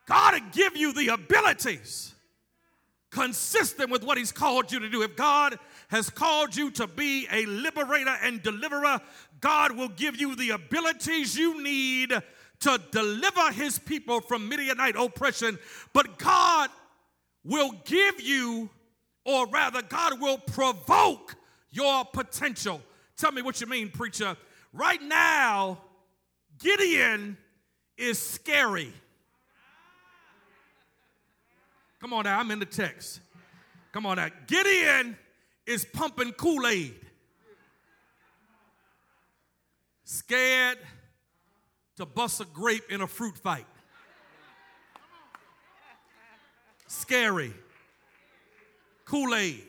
God 0.06 0.34
will 0.34 0.50
give 0.52 0.76
you 0.76 0.92
the 0.92 1.08
abilities 1.08 2.12
consistent 3.12 3.90
with 3.90 4.02
what 4.02 4.18
He's 4.18 4.32
called 4.32 4.72
you 4.72 4.80
to 4.80 4.88
do. 4.88 5.02
If 5.02 5.16
God 5.16 5.58
has 5.88 6.10
called 6.10 6.56
you 6.56 6.70
to 6.72 6.86
be 6.86 7.28
a 7.30 7.46
liberator 7.46 8.16
and 8.22 8.42
deliverer, 8.42 9.00
God 9.40 9.72
will 9.72 9.88
give 9.88 10.20
you 10.20 10.34
the 10.34 10.50
abilities 10.50 11.36
you 11.36 11.62
need 11.62 12.12
to 12.60 12.80
deliver 12.90 13.52
His 13.52 13.78
people 13.78 14.20
from 14.20 14.48
Midianite 14.48 14.96
oppression. 14.96 15.58
But 15.92 16.18
God 16.18 16.70
will 17.44 17.72
give 17.84 18.20
you, 18.20 18.70
or 19.24 19.46
rather, 19.48 19.82
God 19.82 20.20
will 20.20 20.38
provoke 20.38 21.36
your 21.70 22.04
potential. 22.04 22.80
Tell 23.16 23.32
me 23.32 23.42
what 23.42 23.60
you 23.60 23.66
mean, 23.66 23.90
preacher. 23.90 24.36
Right 24.72 25.02
now, 25.02 25.78
Gideon 26.58 27.36
is 27.98 28.18
scary. 28.18 28.92
Come 32.02 32.14
on 32.14 32.24
now, 32.24 32.40
I'm 32.40 32.50
in 32.50 32.58
the 32.58 32.66
text. 32.66 33.20
Come 33.92 34.06
on 34.06 34.16
now. 34.16 34.26
Gideon 34.48 35.16
is 35.64 35.84
pumping 35.84 36.32
Kool 36.32 36.66
Aid. 36.66 36.96
Scared 40.02 40.78
to 41.96 42.04
bust 42.04 42.40
a 42.40 42.44
grape 42.44 42.90
in 42.90 43.02
a 43.02 43.06
fruit 43.06 43.38
fight. 43.38 43.66
Scary. 46.88 47.54
Kool 49.04 49.32
Aid. 49.36 49.62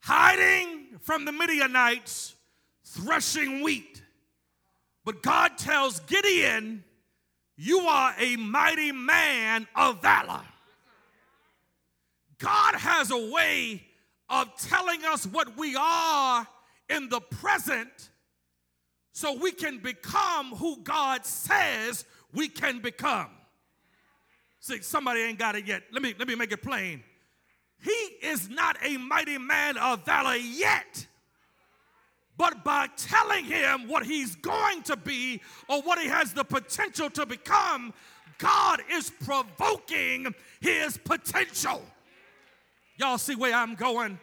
Hiding 0.00 0.98
from 1.00 1.24
the 1.24 1.32
Midianites, 1.32 2.34
threshing 2.84 3.62
wheat. 3.62 4.02
But 5.06 5.22
God 5.22 5.56
tells 5.56 6.00
Gideon, 6.00 6.84
you 7.58 7.80
are 7.80 8.14
a 8.16 8.36
mighty 8.36 8.92
man 8.92 9.66
of 9.74 10.00
valor. 10.00 10.42
God 12.38 12.76
has 12.76 13.10
a 13.10 13.30
way 13.32 13.82
of 14.30 14.48
telling 14.56 15.04
us 15.04 15.26
what 15.26 15.56
we 15.56 15.74
are 15.74 16.46
in 16.88 17.08
the 17.08 17.20
present 17.20 18.10
so 19.10 19.36
we 19.36 19.50
can 19.50 19.78
become 19.78 20.52
who 20.52 20.76
God 20.84 21.26
says 21.26 22.04
we 22.32 22.48
can 22.48 22.78
become. 22.78 23.26
See, 24.60 24.80
somebody 24.80 25.22
ain't 25.22 25.40
got 25.40 25.56
it 25.56 25.66
yet. 25.66 25.82
Let 25.92 26.00
me, 26.00 26.14
let 26.16 26.28
me 26.28 26.36
make 26.36 26.52
it 26.52 26.62
plain. 26.62 27.02
He 27.82 27.90
is 28.22 28.48
not 28.48 28.76
a 28.84 28.98
mighty 28.98 29.38
man 29.38 29.76
of 29.78 30.04
valor 30.04 30.36
yet 30.36 31.07
but 32.38 32.62
by 32.64 32.86
telling 32.96 33.44
him 33.44 33.88
what 33.88 34.06
he's 34.06 34.36
going 34.36 34.82
to 34.84 34.96
be 34.96 35.42
or 35.68 35.82
what 35.82 35.98
he 35.98 36.06
has 36.06 36.32
the 36.32 36.44
potential 36.44 37.10
to 37.10 37.26
become, 37.26 37.92
God 38.38 38.80
is 38.90 39.10
provoking 39.10 40.32
his 40.60 40.96
potential. 40.96 41.82
Y'all 42.96 43.18
see 43.18 43.34
where 43.34 43.54
I'm 43.54 43.74
going? 43.74 44.18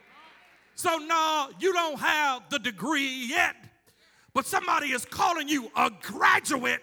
So, 0.76 0.98
no, 0.98 1.50
you 1.60 1.74
don't 1.74 2.00
have 2.00 2.44
the 2.50 2.60
degree 2.60 3.28
yet, 3.28 3.56
but 4.34 4.46
somebody 4.46 4.88
is 4.88 5.06
calling 5.06 5.50
you 5.50 5.70
a 5.76 5.92
graduate 6.02 6.82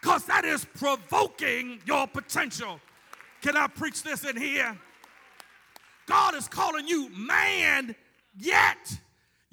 because 0.00 0.24
that 0.26 0.44
is 0.44 0.64
provoking 0.64 1.80
your 1.86 2.08
potential. 2.08 2.80
Can 3.40 3.56
I 3.56 3.68
preach 3.68 4.02
this 4.02 4.24
in 4.24 4.36
here? 4.36 4.76
God 6.06 6.34
is 6.34 6.48
calling 6.48 6.88
you 6.88 7.08
man 7.10 7.94
yet 8.36 8.98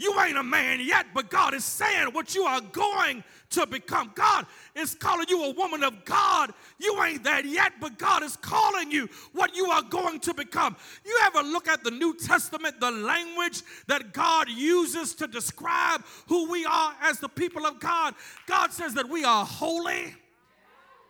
You 0.02 0.20
ain't 0.20 0.36
a 0.36 0.42
man 0.44 0.80
yet, 0.80 1.06
but 1.14 1.30
God 1.30 1.54
is 1.54 1.64
saying 1.64 2.08
what 2.08 2.34
you 2.34 2.42
are 2.42 2.60
going 2.60 3.24
to 3.52 3.68
become. 3.68 4.12
God 4.16 4.48
is 4.74 4.96
calling 4.96 5.28
you 5.30 5.44
a 5.44 5.54
woman 5.54 5.84
of 5.84 6.06
God. 6.06 6.56
You 6.80 7.04
ain't 7.04 7.24
that 7.24 7.46
yet, 7.46 7.74
but 7.80 8.00
God 8.00 8.24
is 8.24 8.36
calling 8.36 8.90
you 8.90 9.08
what 9.34 9.56
you 9.56 9.68
are 9.68 9.84
going 9.84 10.20
to 10.22 10.34
become. 10.34 10.76
You 11.06 11.20
ever 11.26 11.44
look 11.44 11.68
at 11.68 11.84
the 11.84 11.92
New 11.92 12.16
Testament, 12.18 12.80
the 12.80 12.90
language 12.90 13.62
that 13.86 14.12
God 14.12 14.50
uses 14.50 15.14
to 15.16 15.28
describe 15.28 16.04
who 16.28 16.50
we 16.50 16.66
are 16.66 16.96
as 17.04 17.20
the 17.20 17.30
people 17.30 17.68
of 17.68 17.80
God? 17.80 18.16
God 18.48 18.72
says 18.72 18.96
that 18.96 19.08
we 19.08 19.24
are 19.24 19.46
holy, 19.46 20.16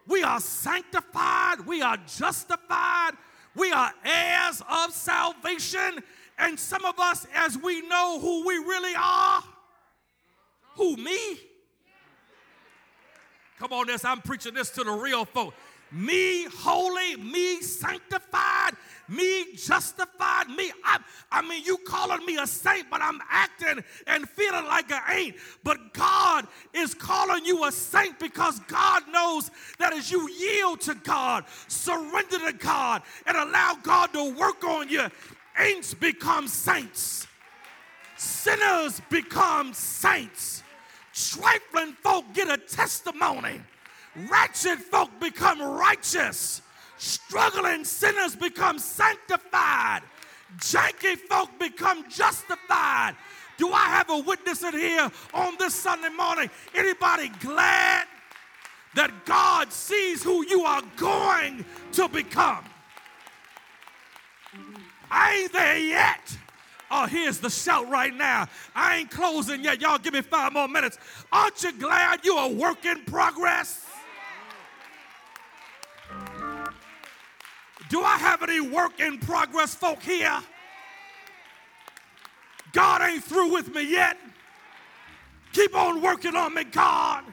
we 0.05 0.21
are 0.21 0.41
sanctified, 0.41 1.65
we 1.65 1.81
are 1.81 1.95
justified, 1.95 3.11
we 3.55 3.71
are 3.71 3.93
heirs 4.03 4.61
of 4.69 4.91
salvation. 4.91 6.03
And 6.41 6.59
some 6.59 6.83
of 6.85 6.99
us, 6.99 7.27
as 7.35 7.55
we 7.57 7.87
know 7.87 8.19
who 8.19 8.45
we 8.47 8.55
really 8.55 8.95
are, 8.97 9.43
who 10.75 10.97
me? 10.97 11.37
Come 13.59 13.73
on, 13.73 13.85
this, 13.85 14.03
I'm 14.03 14.21
preaching 14.21 14.55
this 14.55 14.71
to 14.71 14.83
the 14.83 14.91
real 14.91 15.23
folk. 15.23 15.53
Me 15.91 16.45
holy, 16.45 17.17
me 17.17 17.61
sanctified, 17.61 18.71
me 19.07 19.53
justified, 19.55 20.47
me. 20.47 20.71
I, 20.83 20.99
I 21.31 21.41
mean, 21.47 21.63
you 21.63 21.77
calling 21.85 22.25
me 22.25 22.37
a 22.37 22.47
saint, 22.47 22.89
but 22.89 23.01
I'm 23.01 23.19
acting 23.29 23.83
and 24.07 24.27
feeling 24.27 24.65
like 24.65 24.91
I 24.91 25.15
ain't. 25.15 25.35
But 25.63 25.93
God 25.93 26.47
is 26.73 26.95
calling 26.95 27.45
you 27.45 27.65
a 27.65 27.71
saint 27.71 28.17
because 28.19 28.59
God 28.61 29.03
knows 29.11 29.51
that 29.77 29.93
as 29.93 30.09
you 30.09 30.27
yield 30.29 30.81
to 30.81 30.95
God, 30.95 31.43
surrender 31.67 32.39
to 32.39 32.53
God, 32.53 33.03
and 33.27 33.37
allow 33.37 33.77
God 33.83 34.13
to 34.13 34.33
work 34.33 34.63
on 34.63 34.89
you, 34.89 35.07
ain'ts 35.57 35.93
become 35.93 36.47
saints. 36.47 37.27
Sinners 38.17 39.01
become 39.09 39.73
saints. 39.73 40.63
Trifling 41.13 41.93
folk 42.03 42.25
get 42.33 42.49
a 42.49 42.57
testimony. 42.57 43.61
Ratchet 44.29 44.79
folk 44.79 45.09
become 45.19 45.61
righteous. 45.61 46.61
Struggling 46.97 47.83
sinners 47.83 48.35
become 48.35 48.77
sanctified. 48.77 50.01
Janky 50.57 51.17
folk 51.17 51.49
become 51.59 52.07
justified. 52.09 53.15
Do 53.57 53.71
I 53.71 53.85
have 53.85 54.09
a 54.09 54.19
witness 54.19 54.63
in 54.63 54.73
here 54.73 55.11
on 55.33 55.55
this 55.57 55.75
Sunday 55.75 56.09
morning? 56.09 56.49
Anybody 56.75 57.29
glad 57.39 58.07
that 58.95 59.11
God 59.25 59.71
sees 59.71 60.23
who 60.23 60.45
you 60.45 60.63
are 60.63 60.81
going 60.97 61.65
to 61.93 62.07
become? 62.09 62.65
I 65.11 65.41
ain't 65.41 65.53
there 65.53 65.77
yet. 65.77 66.37
Oh, 66.89 67.05
here's 67.05 67.39
the 67.39 67.49
shout 67.49 67.89
right 67.89 68.13
now. 68.13 68.47
I 68.75 68.97
ain't 68.97 69.11
closing 69.11 69.63
yet. 69.63 69.79
Y'all 69.81 69.97
give 69.97 70.13
me 70.13 70.21
five 70.21 70.53
more 70.53 70.67
minutes. 70.67 70.97
Aren't 71.31 71.61
you 71.63 71.73
glad 71.73 72.21
you're 72.23 72.45
a 72.45 72.49
work 72.49 72.85
in 72.85 73.03
progress? 73.03 73.85
Do 77.89 78.01
I 78.03 78.17
have 78.17 78.41
any 78.41 78.61
work 78.61 78.99
in 79.01 79.19
progress 79.19 79.75
folk 79.75 80.01
here? 80.01 80.39
God 82.71 83.01
ain't 83.01 83.23
through 83.23 83.51
with 83.51 83.73
me 83.75 83.83
yet. 83.89 84.17
Keep 85.51 85.75
on 85.75 86.01
working 86.01 86.35
on 86.35 86.53
me, 86.53 86.63
God. 86.63 87.25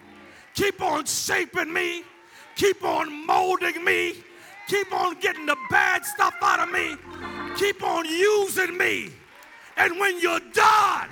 Keep 0.55 0.83
on 0.83 1.05
shaping 1.05 1.73
me. 1.73 2.03
Keep 2.57 2.85
on 2.85 3.27
molding 3.27 3.85
me. 3.85 4.15
Keep 4.67 4.93
on 4.93 5.19
getting 5.21 5.47
the 5.47 5.57
bad 5.71 6.05
stuff 6.05 6.35
out 6.43 6.61
of 6.61 6.73
me. 6.73 6.97
Keep 7.59 7.83
on 7.83 8.05
using 8.05 8.79
me. 8.79 9.11
And 9.77 9.99
when 9.99 10.21
you're 10.21 10.39
done, 10.53 11.09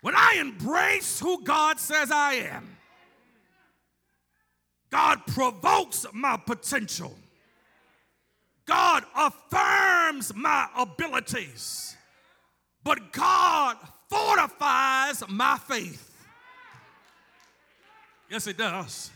when 0.00 0.16
I 0.16 0.38
embrace 0.40 1.20
who 1.20 1.44
God 1.44 1.78
says 1.78 2.10
I 2.10 2.34
am, 2.34 2.76
God 4.90 5.24
provokes 5.28 6.04
my 6.12 6.36
potential. 6.36 7.16
God 8.66 9.04
affirms 9.16 10.34
my 10.34 10.66
abilities. 10.76 11.96
But 12.82 13.12
God 13.12 13.76
fortifies 14.08 15.22
my 15.28 15.58
faith. 15.58 16.10
Yes, 18.30 18.46
it 18.46 18.56
does. 18.56 19.10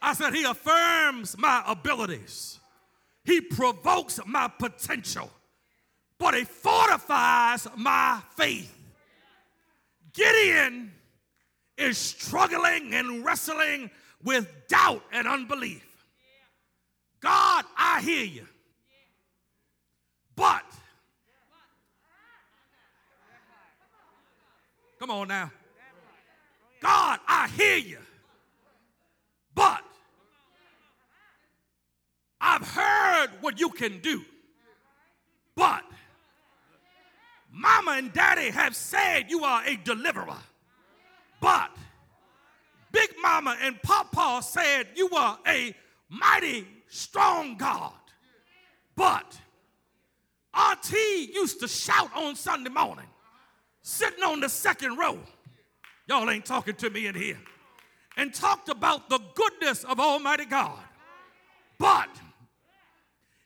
I 0.00 0.14
said, 0.14 0.34
He 0.34 0.44
affirms 0.44 1.36
my 1.38 1.62
abilities, 1.66 2.60
He 3.24 3.40
provokes 3.40 4.20
my 4.26 4.48
potential, 4.48 5.30
but 6.18 6.34
He 6.34 6.44
fortifies 6.44 7.66
my 7.76 8.20
faith. 8.36 8.74
Gideon 10.12 10.92
is 11.76 11.96
struggling 11.96 12.94
and 12.94 13.24
wrestling 13.24 13.90
with 14.22 14.48
doubt 14.68 15.02
and 15.12 15.28
unbelief. 15.28 15.84
God, 17.20 17.64
I 17.76 18.00
hear 18.00 18.24
you. 18.24 18.46
But 20.34 20.62
Come 24.98 25.10
on 25.10 25.28
now. 25.28 25.50
God, 26.80 27.20
I 27.26 27.48
hear 27.48 27.76
you. 27.76 27.98
But 29.54 29.82
I've 32.40 32.66
heard 32.68 33.28
what 33.40 33.60
you 33.60 33.70
can 33.70 34.00
do. 34.00 34.24
But 35.54 35.82
mama 37.52 37.92
and 37.92 38.12
daddy 38.12 38.50
have 38.50 38.74
said 38.76 39.26
you 39.28 39.44
are 39.44 39.62
a 39.64 39.76
deliverer. 39.76 40.36
But 41.40 41.70
big 42.92 43.10
mama 43.20 43.56
and 43.60 43.80
papa 43.82 44.40
said 44.42 44.88
you 44.94 45.10
are 45.10 45.38
a 45.46 45.74
mighty 46.08 46.66
strong 46.88 47.56
God. 47.56 47.92
But 48.96 49.38
Auntie 50.54 51.30
used 51.32 51.60
to 51.60 51.68
shout 51.68 52.10
on 52.16 52.34
Sunday 52.34 52.70
morning 52.70 53.06
sitting 53.82 54.22
on 54.22 54.40
the 54.40 54.48
second 54.48 54.96
row. 54.96 55.18
Y'all 56.06 56.28
ain't 56.30 56.46
talking 56.46 56.74
to 56.76 56.90
me 56.90 57.06
in 57.06 57.14
here. 57.14 57.38
And 58.16 58.34
talked 58.34 58.68
about 58.68 59.08
the 59.08 59.20
goodness 59.34 59.84
of 59.84 60.00
Almighty 60.00 60.44
God. 60.44 60.78
But, 61.78 62.08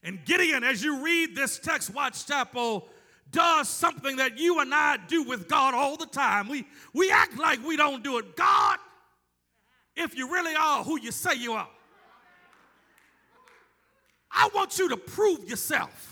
and 0.02 0.24
Gideon, 0.24 0.64
as 0.64 0.82
you 0.82 1.04
read 1.04 1.36
this 1.36 1.58
text, 1.58 1.92
Watch 1.92 2.26
Chapel, 2.26 2.88
does 3.30 3.68
something 3.68 4.16
that 4.16 4.38
you 4.38 4.60
and 4.60 4.74
I 4.74 4.98
do 5.08 5.24
with 5.24 5.48
God 5.48 5.74
all 5.74 5.96
the 5.96 6.06
time. 6.06 6.48
We, 6.48 6.66
we 6.94 7.10
act 7.10 7.38
like 7.38 7.64
we 7.66 7.76
don't 7.76 8.02
do 8.02 8.18
it. 8.18 8.36
God, 8.36 8.78
if 9.96 10.16
you 10.16 10.32
really 10.32 10.54
are 10.54 10.84
who 10.84 10.98
you 11.00 11.10
say 11.10 11.34
you 11.34 11.52
are, 11.52 11.68
I 14.30 14.48
want 14.54 14.78
you 14.78 14.88
to 14.90 14.96
prove 14.96 15.48
yourself. 15.48 16.11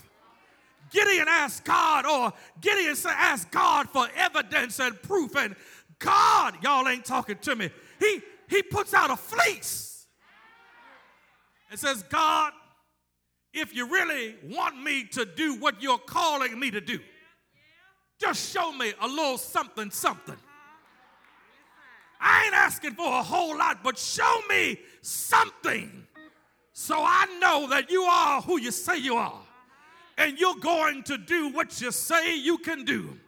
Gideon 0.90 1.26
asked 1.28 1.64
God, 1.64 2.06
or 2.06 2.32
Gideon 2.60 2.96
said, 2.96 3.14
ask 3.16 3.50
God 3.50 3.88
for 3.88 4.08
evidence 4.16 4.78
and 4.80 5.00
proof. 5.02 5.36
And 5.36 5.54
God, 5.98 6.56
y'all 6.62 6.88
ain't 6.88 7.04
talking 7.04 7.38
to 7.38 7.56
me. 7.56 7.70
He 7.98 8.20
he 8.48 8.62
puts 8.62 8.92
out 8.92 9.10
a 9.10 9.16
fleece 9.16 10.06
and 11.70 11.78
says, 11.78 12.02
God, 12.04 12.52
if 13.52 13.74
you 13.74 13.86
really 13.86 14.34
want 14.44 14.82
me 14.82 15.04
to 15.12 15.24
do 15.24 15.54
what 15.54 15.80
you're 15.80 15.98
calling 15.98 16.58
me 16.58 16.70
to 16.72 16.80
do, 16.80 16.98
just 18.18 18.52
show 18.52 18.72
me 18.72 18.92
a 19.00 19.06
little 19.06 19.38
something, 19.38 19.90
something. 19.90 20.36
I 22.20 22.44
ain't 22.46 22.54
asking 22.54 22.94
for 22.94 23.06
a 23.06 23.22
whole 23.22 23.56
lot, 23.56 23.82
but 23.82 23.96
show 23.96 24.40
me 24.48 24.78
something 25.00 26.06
so 26.72 26.96
I 26.98 27.38
know 27.40 27.68
that 27.68 27.90
you 27.90 28.02
are 28.02 28.42
who 28.42 28.58
you 28.60 28.72
say 28.72 28.98
you 28.98 29.14
are 29.16 29.40
and 30.18 30.38
you're 30.38 30.56
going 30.56 31.02
to 31.04 31.18
do 31.18 31.48
what 31.48 31.80
you 31.80 31.92
say 31.92 32.36
you 32.36 32.58
can 32.58 32.84
do. 32.84 33.18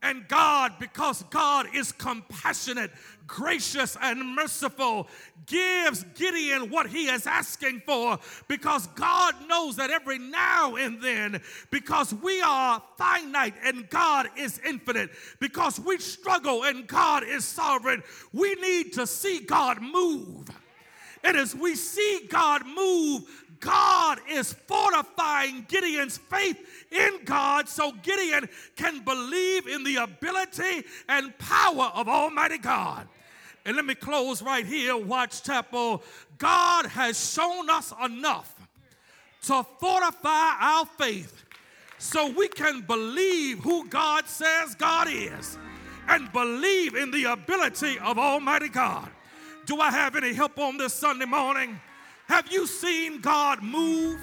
And 0.00 0.28
God, 0.28 0.74
because 0.78 1.24
God 1.24 1.66
is 1.74 1.90
compassionate, 1.90 2.92
gracious, 3.26 3.96
and 4.00 4.36
merciful, 4.36 5.08
gives 5.46 6.04
Gideon 6.14 6.70
what 6.70 6.86
he 6.86 7.08
is 7.08 7.26
asking 7.26 7.82
for 7.84 8.18
because 8.46 8.86
God 8.88 9.34
knows 9.48 9.74
that 9.76 9.90
every 9.90 10.18
now 10.18 10.76
and 10.76 11.02
then, 11.02 11.40
because 11.72 12.14
we 12.14 12.40
are 12.42 12.80
finite 12.96 13.54
and 13.64 13.90
God 13.90 14.28
is 14.36 14.60
infinite, 14.64 15.10
because 15.40 15.80
we 15.80 15.98
struggle 15.98 16.62
and 16.62 16.86
God 16.86 17.24
is 17.24 17.44
sovereign, 17.44 18.04
we 18.32 18.54
need 18.54 18.92
to 18.92 19.06
see 19.06 19.40
God 19.40 19.82
move. 19.82 20.48
And 21.24 21.36
as 21.36 21.56
we 21.56 21.74
see 21.74 22.28
God 22.30 22.62
move, 22.66 23.22
God 23.60 24.18
is 24.30 24.52
fortifying 24.52 25.66
Gideon's 25.68 26.18
faith 26.18 26.58
in 26.90 27.24
God 27.24 27.68
so 27.68 27.92
Gideon 28.02 28.48
can 28.76 29.00
believe 29.00 29.66
in 29.66 29.84
the 29.84 29.96
ability 29.96 30.84
and 31.08 31.36
power 31.38 31.90
of 31.94 32.08
Almighty 32.08 32.58
God. 32.58 33.08
And 33.64 33.76
let 33.76 33.84
me 33.84 33.94
close 33.94 34.42
right 34.42 34.64
here, 34.64 34.96
Watch 34.96 35.42
Chapel. 35.42 36.02
God 36.38 36.86
has 36.86 37.32
shown 37.32 37.68
us 37.68 37.92
enough 38.04 38.54
to 39.42 39.64
fortify 39.78 40.54
our 40.60 40.86
faith 40.86 41.44
so 41.98 42.30
we 42.30 42.48
can 42.48 42.82
believe 42.82 43.58
who 43.58 43.86
God 43.88 44.26
says 44.26 44.74
God 44.74 45.08
is 45.10 45.58
and 46.08 46.32
believe 46.32 46.94
in 46.94 47.10
the 47.10 47.24
ability 47.24 47.98
of 47.98 48.18
Almighty 48.18 48.68
God. 48.68 49.10
Do 49.66 49.80
I 49.80 49.90
have 49.90 50.16
any 50.16 50.32
help 50.32 50.58
on 50.58 50.78
this 50.78 50.94
Sunday 50.94 51.26
morning? 51.26 51.78
Have 52.28 52.52
you 52.52 52.66
seen 52.66 53.20
God 53.20 53.62
move? 53.62 54.20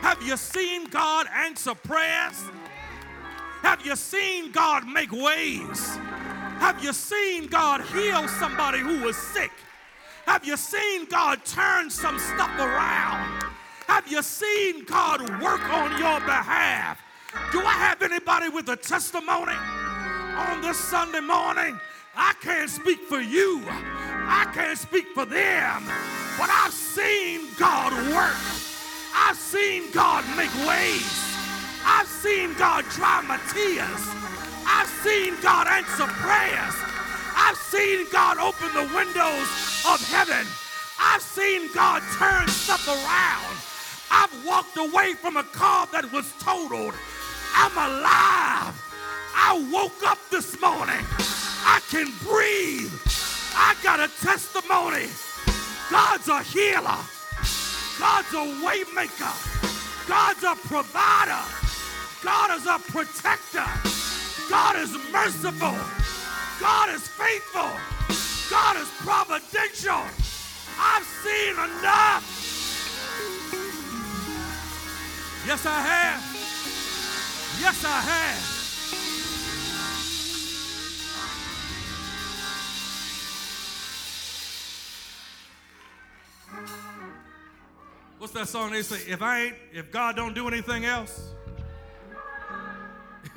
Have 0.00 0.22
you 0.22 0.38
seen 0.38 0.86
God 0.86 1.26
answer 1.34 1.74
prayers? 1.74 2.42
Have 3.62 3.84
you 3.84 3.94
seen 3.94 4.50
God 4.52 4.88
make 4.88 5.12
ways? 5.12 5.96
Have 6.60 6.82
you 6.82 6.94
seen 6.94 7.46
God 7.46 7.82
heal 7.82 8.26
somebody 8.28 8.78
who 8.78 9.02
was 9.02 9.16
sick? 9.16 9.50
Have 10.24 10.46
you 10.46 10.56
seen 10.56 11.04
God 11.04 11.44
turn 11.44 11.90
some 11.90 12.18
stuff 12.18 12.58
around? 12.58 13.44
Have 13.86 14.08
you 14.08 14.22
seen 14.22 14.84
God 14.86 15.20
work 15.42 15.68
on 15.70 15.90
your 15.98 16.20
behalf? 16.20 17.02
Do 17.52 17.60
I 17.60 17.72
have 17.72 18.00
anybody 18.00 18.48
with 18.48 18.68
a 18.70 18.76
testimony 18.76 19.56
on 20.36 20.62
this 20.62 20.78
Sunday 20.78 21.20
morning? 21.20 21.78
I 22.16 22.32
can't 22.40 22.70
speak 22.70 23.00
for 23.00 23.20
you. 23.20 23.62
I 23.68 24.50
can't 24.54 24.78
speak 24.78 25.08
for 25.14 25.26
them. 25.26 25.84
But 26.38 26.50
I've 26.50 26.72
seen 26.72 27.48
God 27.58 27.92
work. 28.12 28.36
I've 29.14 29.36
seen 29.36 29.90
God 29.92 30.24
make 30.36 30.52
ways. 30.66 31.24
I've 31.84 32.08
seen 32.08 32.54
God 32.54 32.84
dry 32.90 33.22
my 33.22 33.38
tears. 33.52 34.02
I've 34.66 34.88
seen 34.88 35.34
God 35.42 35.68
answer 35.68 36.06
prayers. 36.06 36.74
I've 37.36 37.56
seen 37.56 38.06
God 38.10 38.38
open 38.38 38.72
the 38.74 38.94
windows 38.94 39.48
of 39.86 40.00
heaven. 40.08 40.46
I've 40.98 41.22
seen 41.22 41.70
God 41.72 42.02
turn 42.18 42.48
stuff 42.48 42.88
around. 42.88 43.56
I've 44.10 44.46
walked 44.46 44.76
away 44.76 45.14
from 45.14 45.36
a 45.36 45.44
car 45.44 45.86
that 45.92 46.10
was 46.12 46.32
totaled. 46.40 46.94
I'm 47.54 47.72
alive. 47.72 48.74
I 49.36 49.68
woke 49.72 50.02
up 50.06 50.18
this 50.30 50.60
morning. 50.60 51.04
I 51.64 51.80
can 51.90 52.06
breathe. 52.22 52.92
I 53.54 53.76
got 53.82 54.00
a 54.00 54.08
testimony. 54.20 55.08
God's 55.90 56.28
a 56.28 56.42
healer. 56.42 56.98
God's 57.98 58.32
a 58.32 58.44
waymaker. 58.64 59.34
God's 60.08 60.42
a 60.42 60.54
provider. 60.66 61.44
God 62.22 62.58
is 62.58 62.66
a 62.66 62.78
protector. 62.90 63.68
God 64.48 64.76
is 64.76 64.96
merciful. 65.12 65.76
God 66.60 66.94
is 66.94 67.06
faithful. 67.08 67.70
God 68.50 68.76
is 68.76 68.88
providential. 68.98 70.02
I've 70.78 71.04
seen 71.04 71.52
enough. 71.52 72.24
Yes, 75.46 75.66
I 75.66 75.80
have. 75.80 76.22
Yes, 77.60 77.84
I 77.84 78.00
have. 78.00 78.53
What's 88.24 88.32
that 88.32 88.48
song 88.48 88.72
they 88.72 88.80
say? 88.80 89.12
If 89.12 89.20
I 89.20 89.42
ain't, 89.42 89.54
if 89.70 89.90
God 89.92 90.16
don't 90.16 90.32
do 90.32 90.48
anything 90.48 90.86
else, 90.86 91.28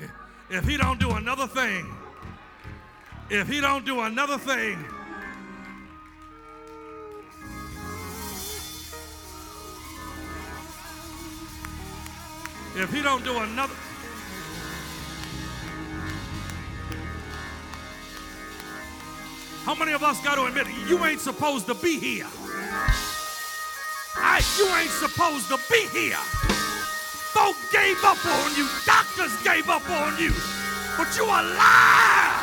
if 0.50 0.66
he 0.66 0.78
don't 0.78 0.98
do 0.98 1.10
another 1.10 1.46
thing, 1.46 1.94
if 3.28 3.48
he 3.48 3.60
don't 3.60 3.84
do 3.84 4.00
another 4.00 4.38
thing, 4.38 4.82
if 12.74 12.90
he 12.90 13.02
don't 13.02 13.22
do 13.22 13.36
another 13.36 13.74
How 19.64 19.74
many 19.74 19.92
of 19.92 20.02
us 20.02 20.18
got 20.24 20.36
to 20.36 20.46
admit 20.46 20.66
you 20.88 21.04
ain't 21.04 21.20
supposed 21.20 21.66
to 21.66 21.74
be 21.74 21.98
here? 21.98 22.26
You 24.58 24.66
ain't 24.74 24.90
supposed 24.90 25.46
to 25.50 25.58
be 25.70 25.86
here. 25.86 26.16
Folk 27.30 27.54
gave 27.70 27.96
up 28.02 28.18
on 28.26 28.56
you. 28.56 28.66
Doctors 28.84 29.40
gave 29.44 29.70
up 29.70 29.88
on 29.88 30.18
you. 30.18 30.32
But 30.96 31.16
you 31.16 31.22
are 31.26 31.44
alive. 31.44 32.42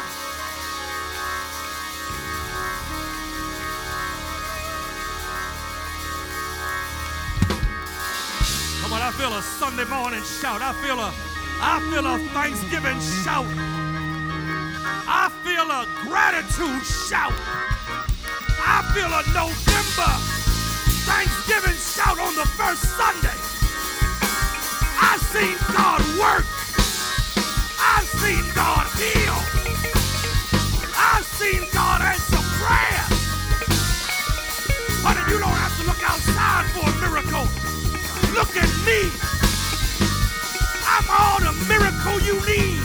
Come 8.81 8.93
on, 8.93 9.01
I 9.01 9.11
feel 9.17 9.33
a 9.33 9.41
Sunday 9.41 9.83
morning 9.83 10.23
shout. 10.23 10.61
I 10.61 10.71
feel 10.81 10.97
a, 10.97 11.11
I 11.59 11.81
feel 11.91 12.07
a 12.07 12.17
Thanksgiving 12.31 13.01
shout. 13.25 13.45
I 15.05 15.29
feel 15.43 15.69
a 15.69 15.85
gratitude 16.07 16.81
shout. 16.85 17.33
I 18.63 18.89
feel 18.93 19.11
a 19.11 19.21
November 19.33 20.44
work. 26.25 26.45
I've 27.77 28.09
seen 28.21 28.45
God 28.57 28.85
heal. 28.97 29.37
I've 30.97 31.27
seen 31.37 31.61
God 31.71 32.01
answer 32.01 32.41
prayer. 32.61 33.05
Honey, 35.05 35.23
you 35.31 35.37
don't 35.39 35.59
have 35.65 35.75
to 35.79 35.83
look 35.85 36.01
outside 36.01 36.65
for 36.73 36.85
a 36.89 36.95
miracle. 37.03 37.45
Look 38.33 38.53
at 38.57 38.71
me. 38.87 38.99
I'm 40.93 41.05
all 41.19 41.39
the 41.45 41.53
miracle 41.69 42.17
you 42.25 42.35
need. 42.49 42.84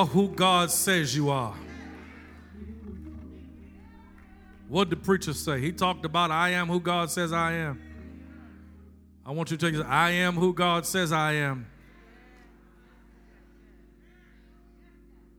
Are 0.00 0.06
who 0.06 0.28
God 0.28 0.70
says 0.70 1.14
you 1.14 1.28
are. 1.28 1.54
What 4.68 4.88
did 4.88 4.98
the 4.98 5.04
preacher 5.04 5.34
say? 5.34 5.60
He 5.60 5.72
talked 5.72 6.06
about, 6.06 6.30
I 6.30 6.50
am 6.50 6.68
who 6.68 6.80
God 6.80 7.10
says 7.10 7.32
I 7.32 7.52
am. 7.52 7.82
I 9.26 9.32
want 9.32 9.50
you 9.50 9.58
to 9.58 9.66
take 9.66 9.76
this 9.76 9.86
I 9.86 10.10
am 10.10 10.34
who 10.36 10.54
God 10.54 10.86
says 10.86 11.12
I 11.12 11.34
am. 11.34 11.66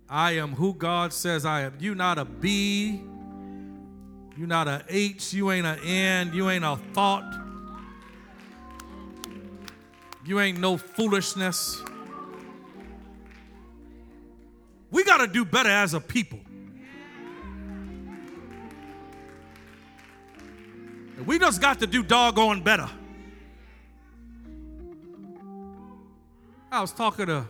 I 0.07 0.33
am 0.33 0.51
who 0.51 0.75
God 0.75 1.11
says 1.11 1.43
I 1.43 1.61
am. 1.61 1.77
You 1.79 1.95
not 1.95 2.19
a 2.19 2.25
B. 2.25 3.01
You 4.37 4.45
not 4.45 4.67
a 4.67 4.83
H. 4.89 5.33
You 5.33 5.49
ain't 5.51 5.65
an 5.65 5.79
N. 5.79 6.33
You 6.33 6.49
ain't 6.51 6.65
a 6.65 6.77
thought. 6.93 7.39
You 10.23 10.39
ain't 10.39 10.59
no 10.59 10.77
foolishness. 10.77 11.81
We 14.91 15.03
got 15.05 15.17
to 15.17 15.27
do 15.27 15.45
better 15.45 15.69
as 15.69 15.93
a 15.93 15.99
people. 15.99 16.39
We 21.25 21.39
just 21.39 21.61
got 21.61 21.79
to 21.79 21.87
do 21.87 22.03
doggone 22.03 22.61
better. 22.61 22.89
I 26.71 26.81
was 26.81 26.91
talking 26.91 27.27
to 27.27 27.45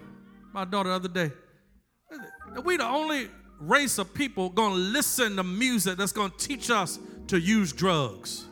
my 0.54 0.66
daughter 0.66 0.90
the 0.90 0.96
other 0.96 1.08
day. 1.08 1.32
We 2.64 2.78
the 2.78 2.88
only 2.88 3.30
race 3.60 3.98
of 3.98 4.14
people 4.14 4.50
gonna 4.50 4.76
listen 4.76 5.36
to 5.36 5.44
music 5.44 5.98
that's 5.98 6.12
gonna 6.12 6.34
teach 6.38 6.70
us 6.70 7.00
to 7.28 7.40
use 7.40 7.72
drugs. 7.72 8.46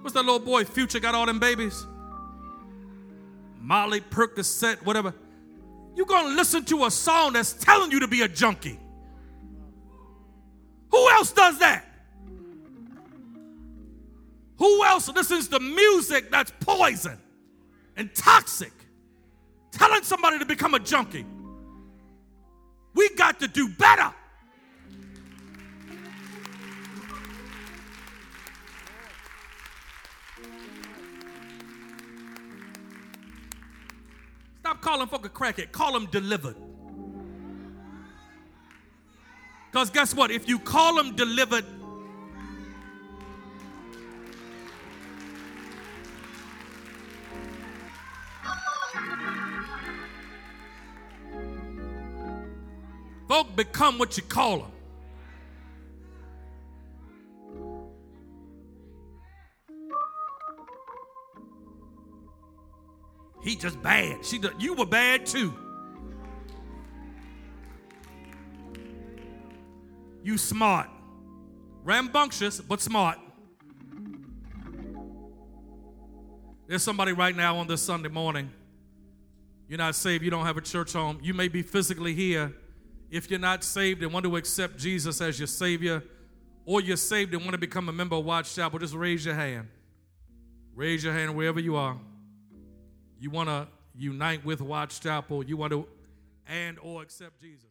What's 0.00 0.14
that 0.14 0.24
little 0.24 0.38
boy 0.38 0.64
Future 0.64 1.00
got 1.00 1.14
all 1.14 1.26
them 1.26 1.38
babies? 1.38 1.84
Molly, 3.60 4.00
Percocet, 4.00 4.82
whatever. 4.86 5.12
You're 5.94 6.06
gonna 6.06 6.34
listen 6.34 6.64
to 6.66 6.84
a 6.84 6.90
song 6.90 7.32
that's 7.32 7.52
telling 7.52 7.90
you 7.90 8.00
to 8.00 8.08
be 8.08 8.22
a 8.22 8.28
junkie. 8.28 8.78
Who 10.90 11.10
else 11.10 11.32
does 11.32 11.58
that? 11.58 11.84
Who 14.58 14.84
else 14.84 15.08
listens 15.08 15.48
to 15.48 15.60
music 15.60 16.30
that's 16.30 16.52
poison 16.60 17.18
and 17.96 18.14
toxic? 18.14 18.72
Telling 19.72 20.02
somebody 20.02 20.38
to 20.38 20.44
become 20.44 20.74
a 20.74 20.78
junkie. 20.78 21.24
We 22.94 23.08
got 23.14 23.40
to 23.40 23.48
do 23.48 23.68
better. 23.68 24.12
Stop 34.70 34.82
calling 34.82 35.08
folk 35.08 35.26
a 35.26 35.28
crackhead. 35.28 35.72
Call 35.72 35.92
them 35.94 36.06
delivered. 36.12 36.54
Because 39.72 39.90
guess 39.90 40.14
what? 40.14 40.30
If 40.30 40.48
you 40.48 40.60
call 40.60 40.94
them 40.94 41.16
delivered, 41.16 41.64
Folk 53.26 53.56
become 53.56 53.98
what 53.98 54.16
you 54.16 54.22
call 54.22 54.58
them. 54.58 54.79
He 63.50 63.56
just 63.56 63.82
bad. 63.82 64.24
She 64.24 64.38
just, 64.38 64.60
you 64.60 64.74
were 64.74 64.86
bad 64.86 65.26
too. 65.26 65.52
You 70.22 70.38
smart. 70.38 70.88
Rambunctious, 71.82 72.60
but 72.60 72.80
smart. 72.80 73.18
There's 76.68 76.84
somebody 76.84 77.10
right 77.10 77.34
now 77.34 77.56
on 77.56 77.66
this 77.66 77.82
Sunday 77.82 78.08
morning. 78.08 78.52
You're 79.66 79.78
not 79.78 79.96
saved, 79.96 80.22
you 80.22 80.30
don't 80.30 80.46
have 80.46 80.56
a 80.56 80.60
church 80.60 80.92
home. 80.92 81.18
You 81.20 81.34
may 81.34 81.48
be 81.48 81.62
physically 81.62 82.14
here, 82.14 82.54
if 83.10 83.28
you're 83.28 83.40
not 83.40 83.64
saved 83.64 84.04
and 84.04 84.12
want 84.12 84.26
to 84.26 84.36
accept 84.36 84.78
Jesus 84.78 85.20
as 85.20 85.40
your 85.40 85.48
Savior, 85.48 86.04
or 86.66 86.80
you're 86.80 86.96
saved 86.96 87.34
and 87.34 87.42
want 87.42 87.54
to 87.54 87.58
become 87.58 87.88
a 87.88 87.92
member 87.92 88.14
of 88.14 88.24
Watch 88.24 88.54
Chapel, 88.54 88.78
just 88.78 88.94
raise 88.94 89.26
your 89.26 89.34
hand. 89.34 89.66
Raise 90.76 91.02
your 91.02 91.14
hand 91.14 91.34
wherever 91.34 91.58
you 91.58 91.74
are. 91.74 91.98
You 93.20 93.30
want 93.30 93.48
to 93.48 93.68
unite 93.94 94.44
with 94.44 94.60
Watch 94.60 95.00
Chapel, 95.00 95.44
you 95.44 95.56
want 95.56 95.72
to 95.72 95.86
and 96.48 96.78
or 96.80 97.02
accept 97.02 97.40
Jesus. 97.40 97.69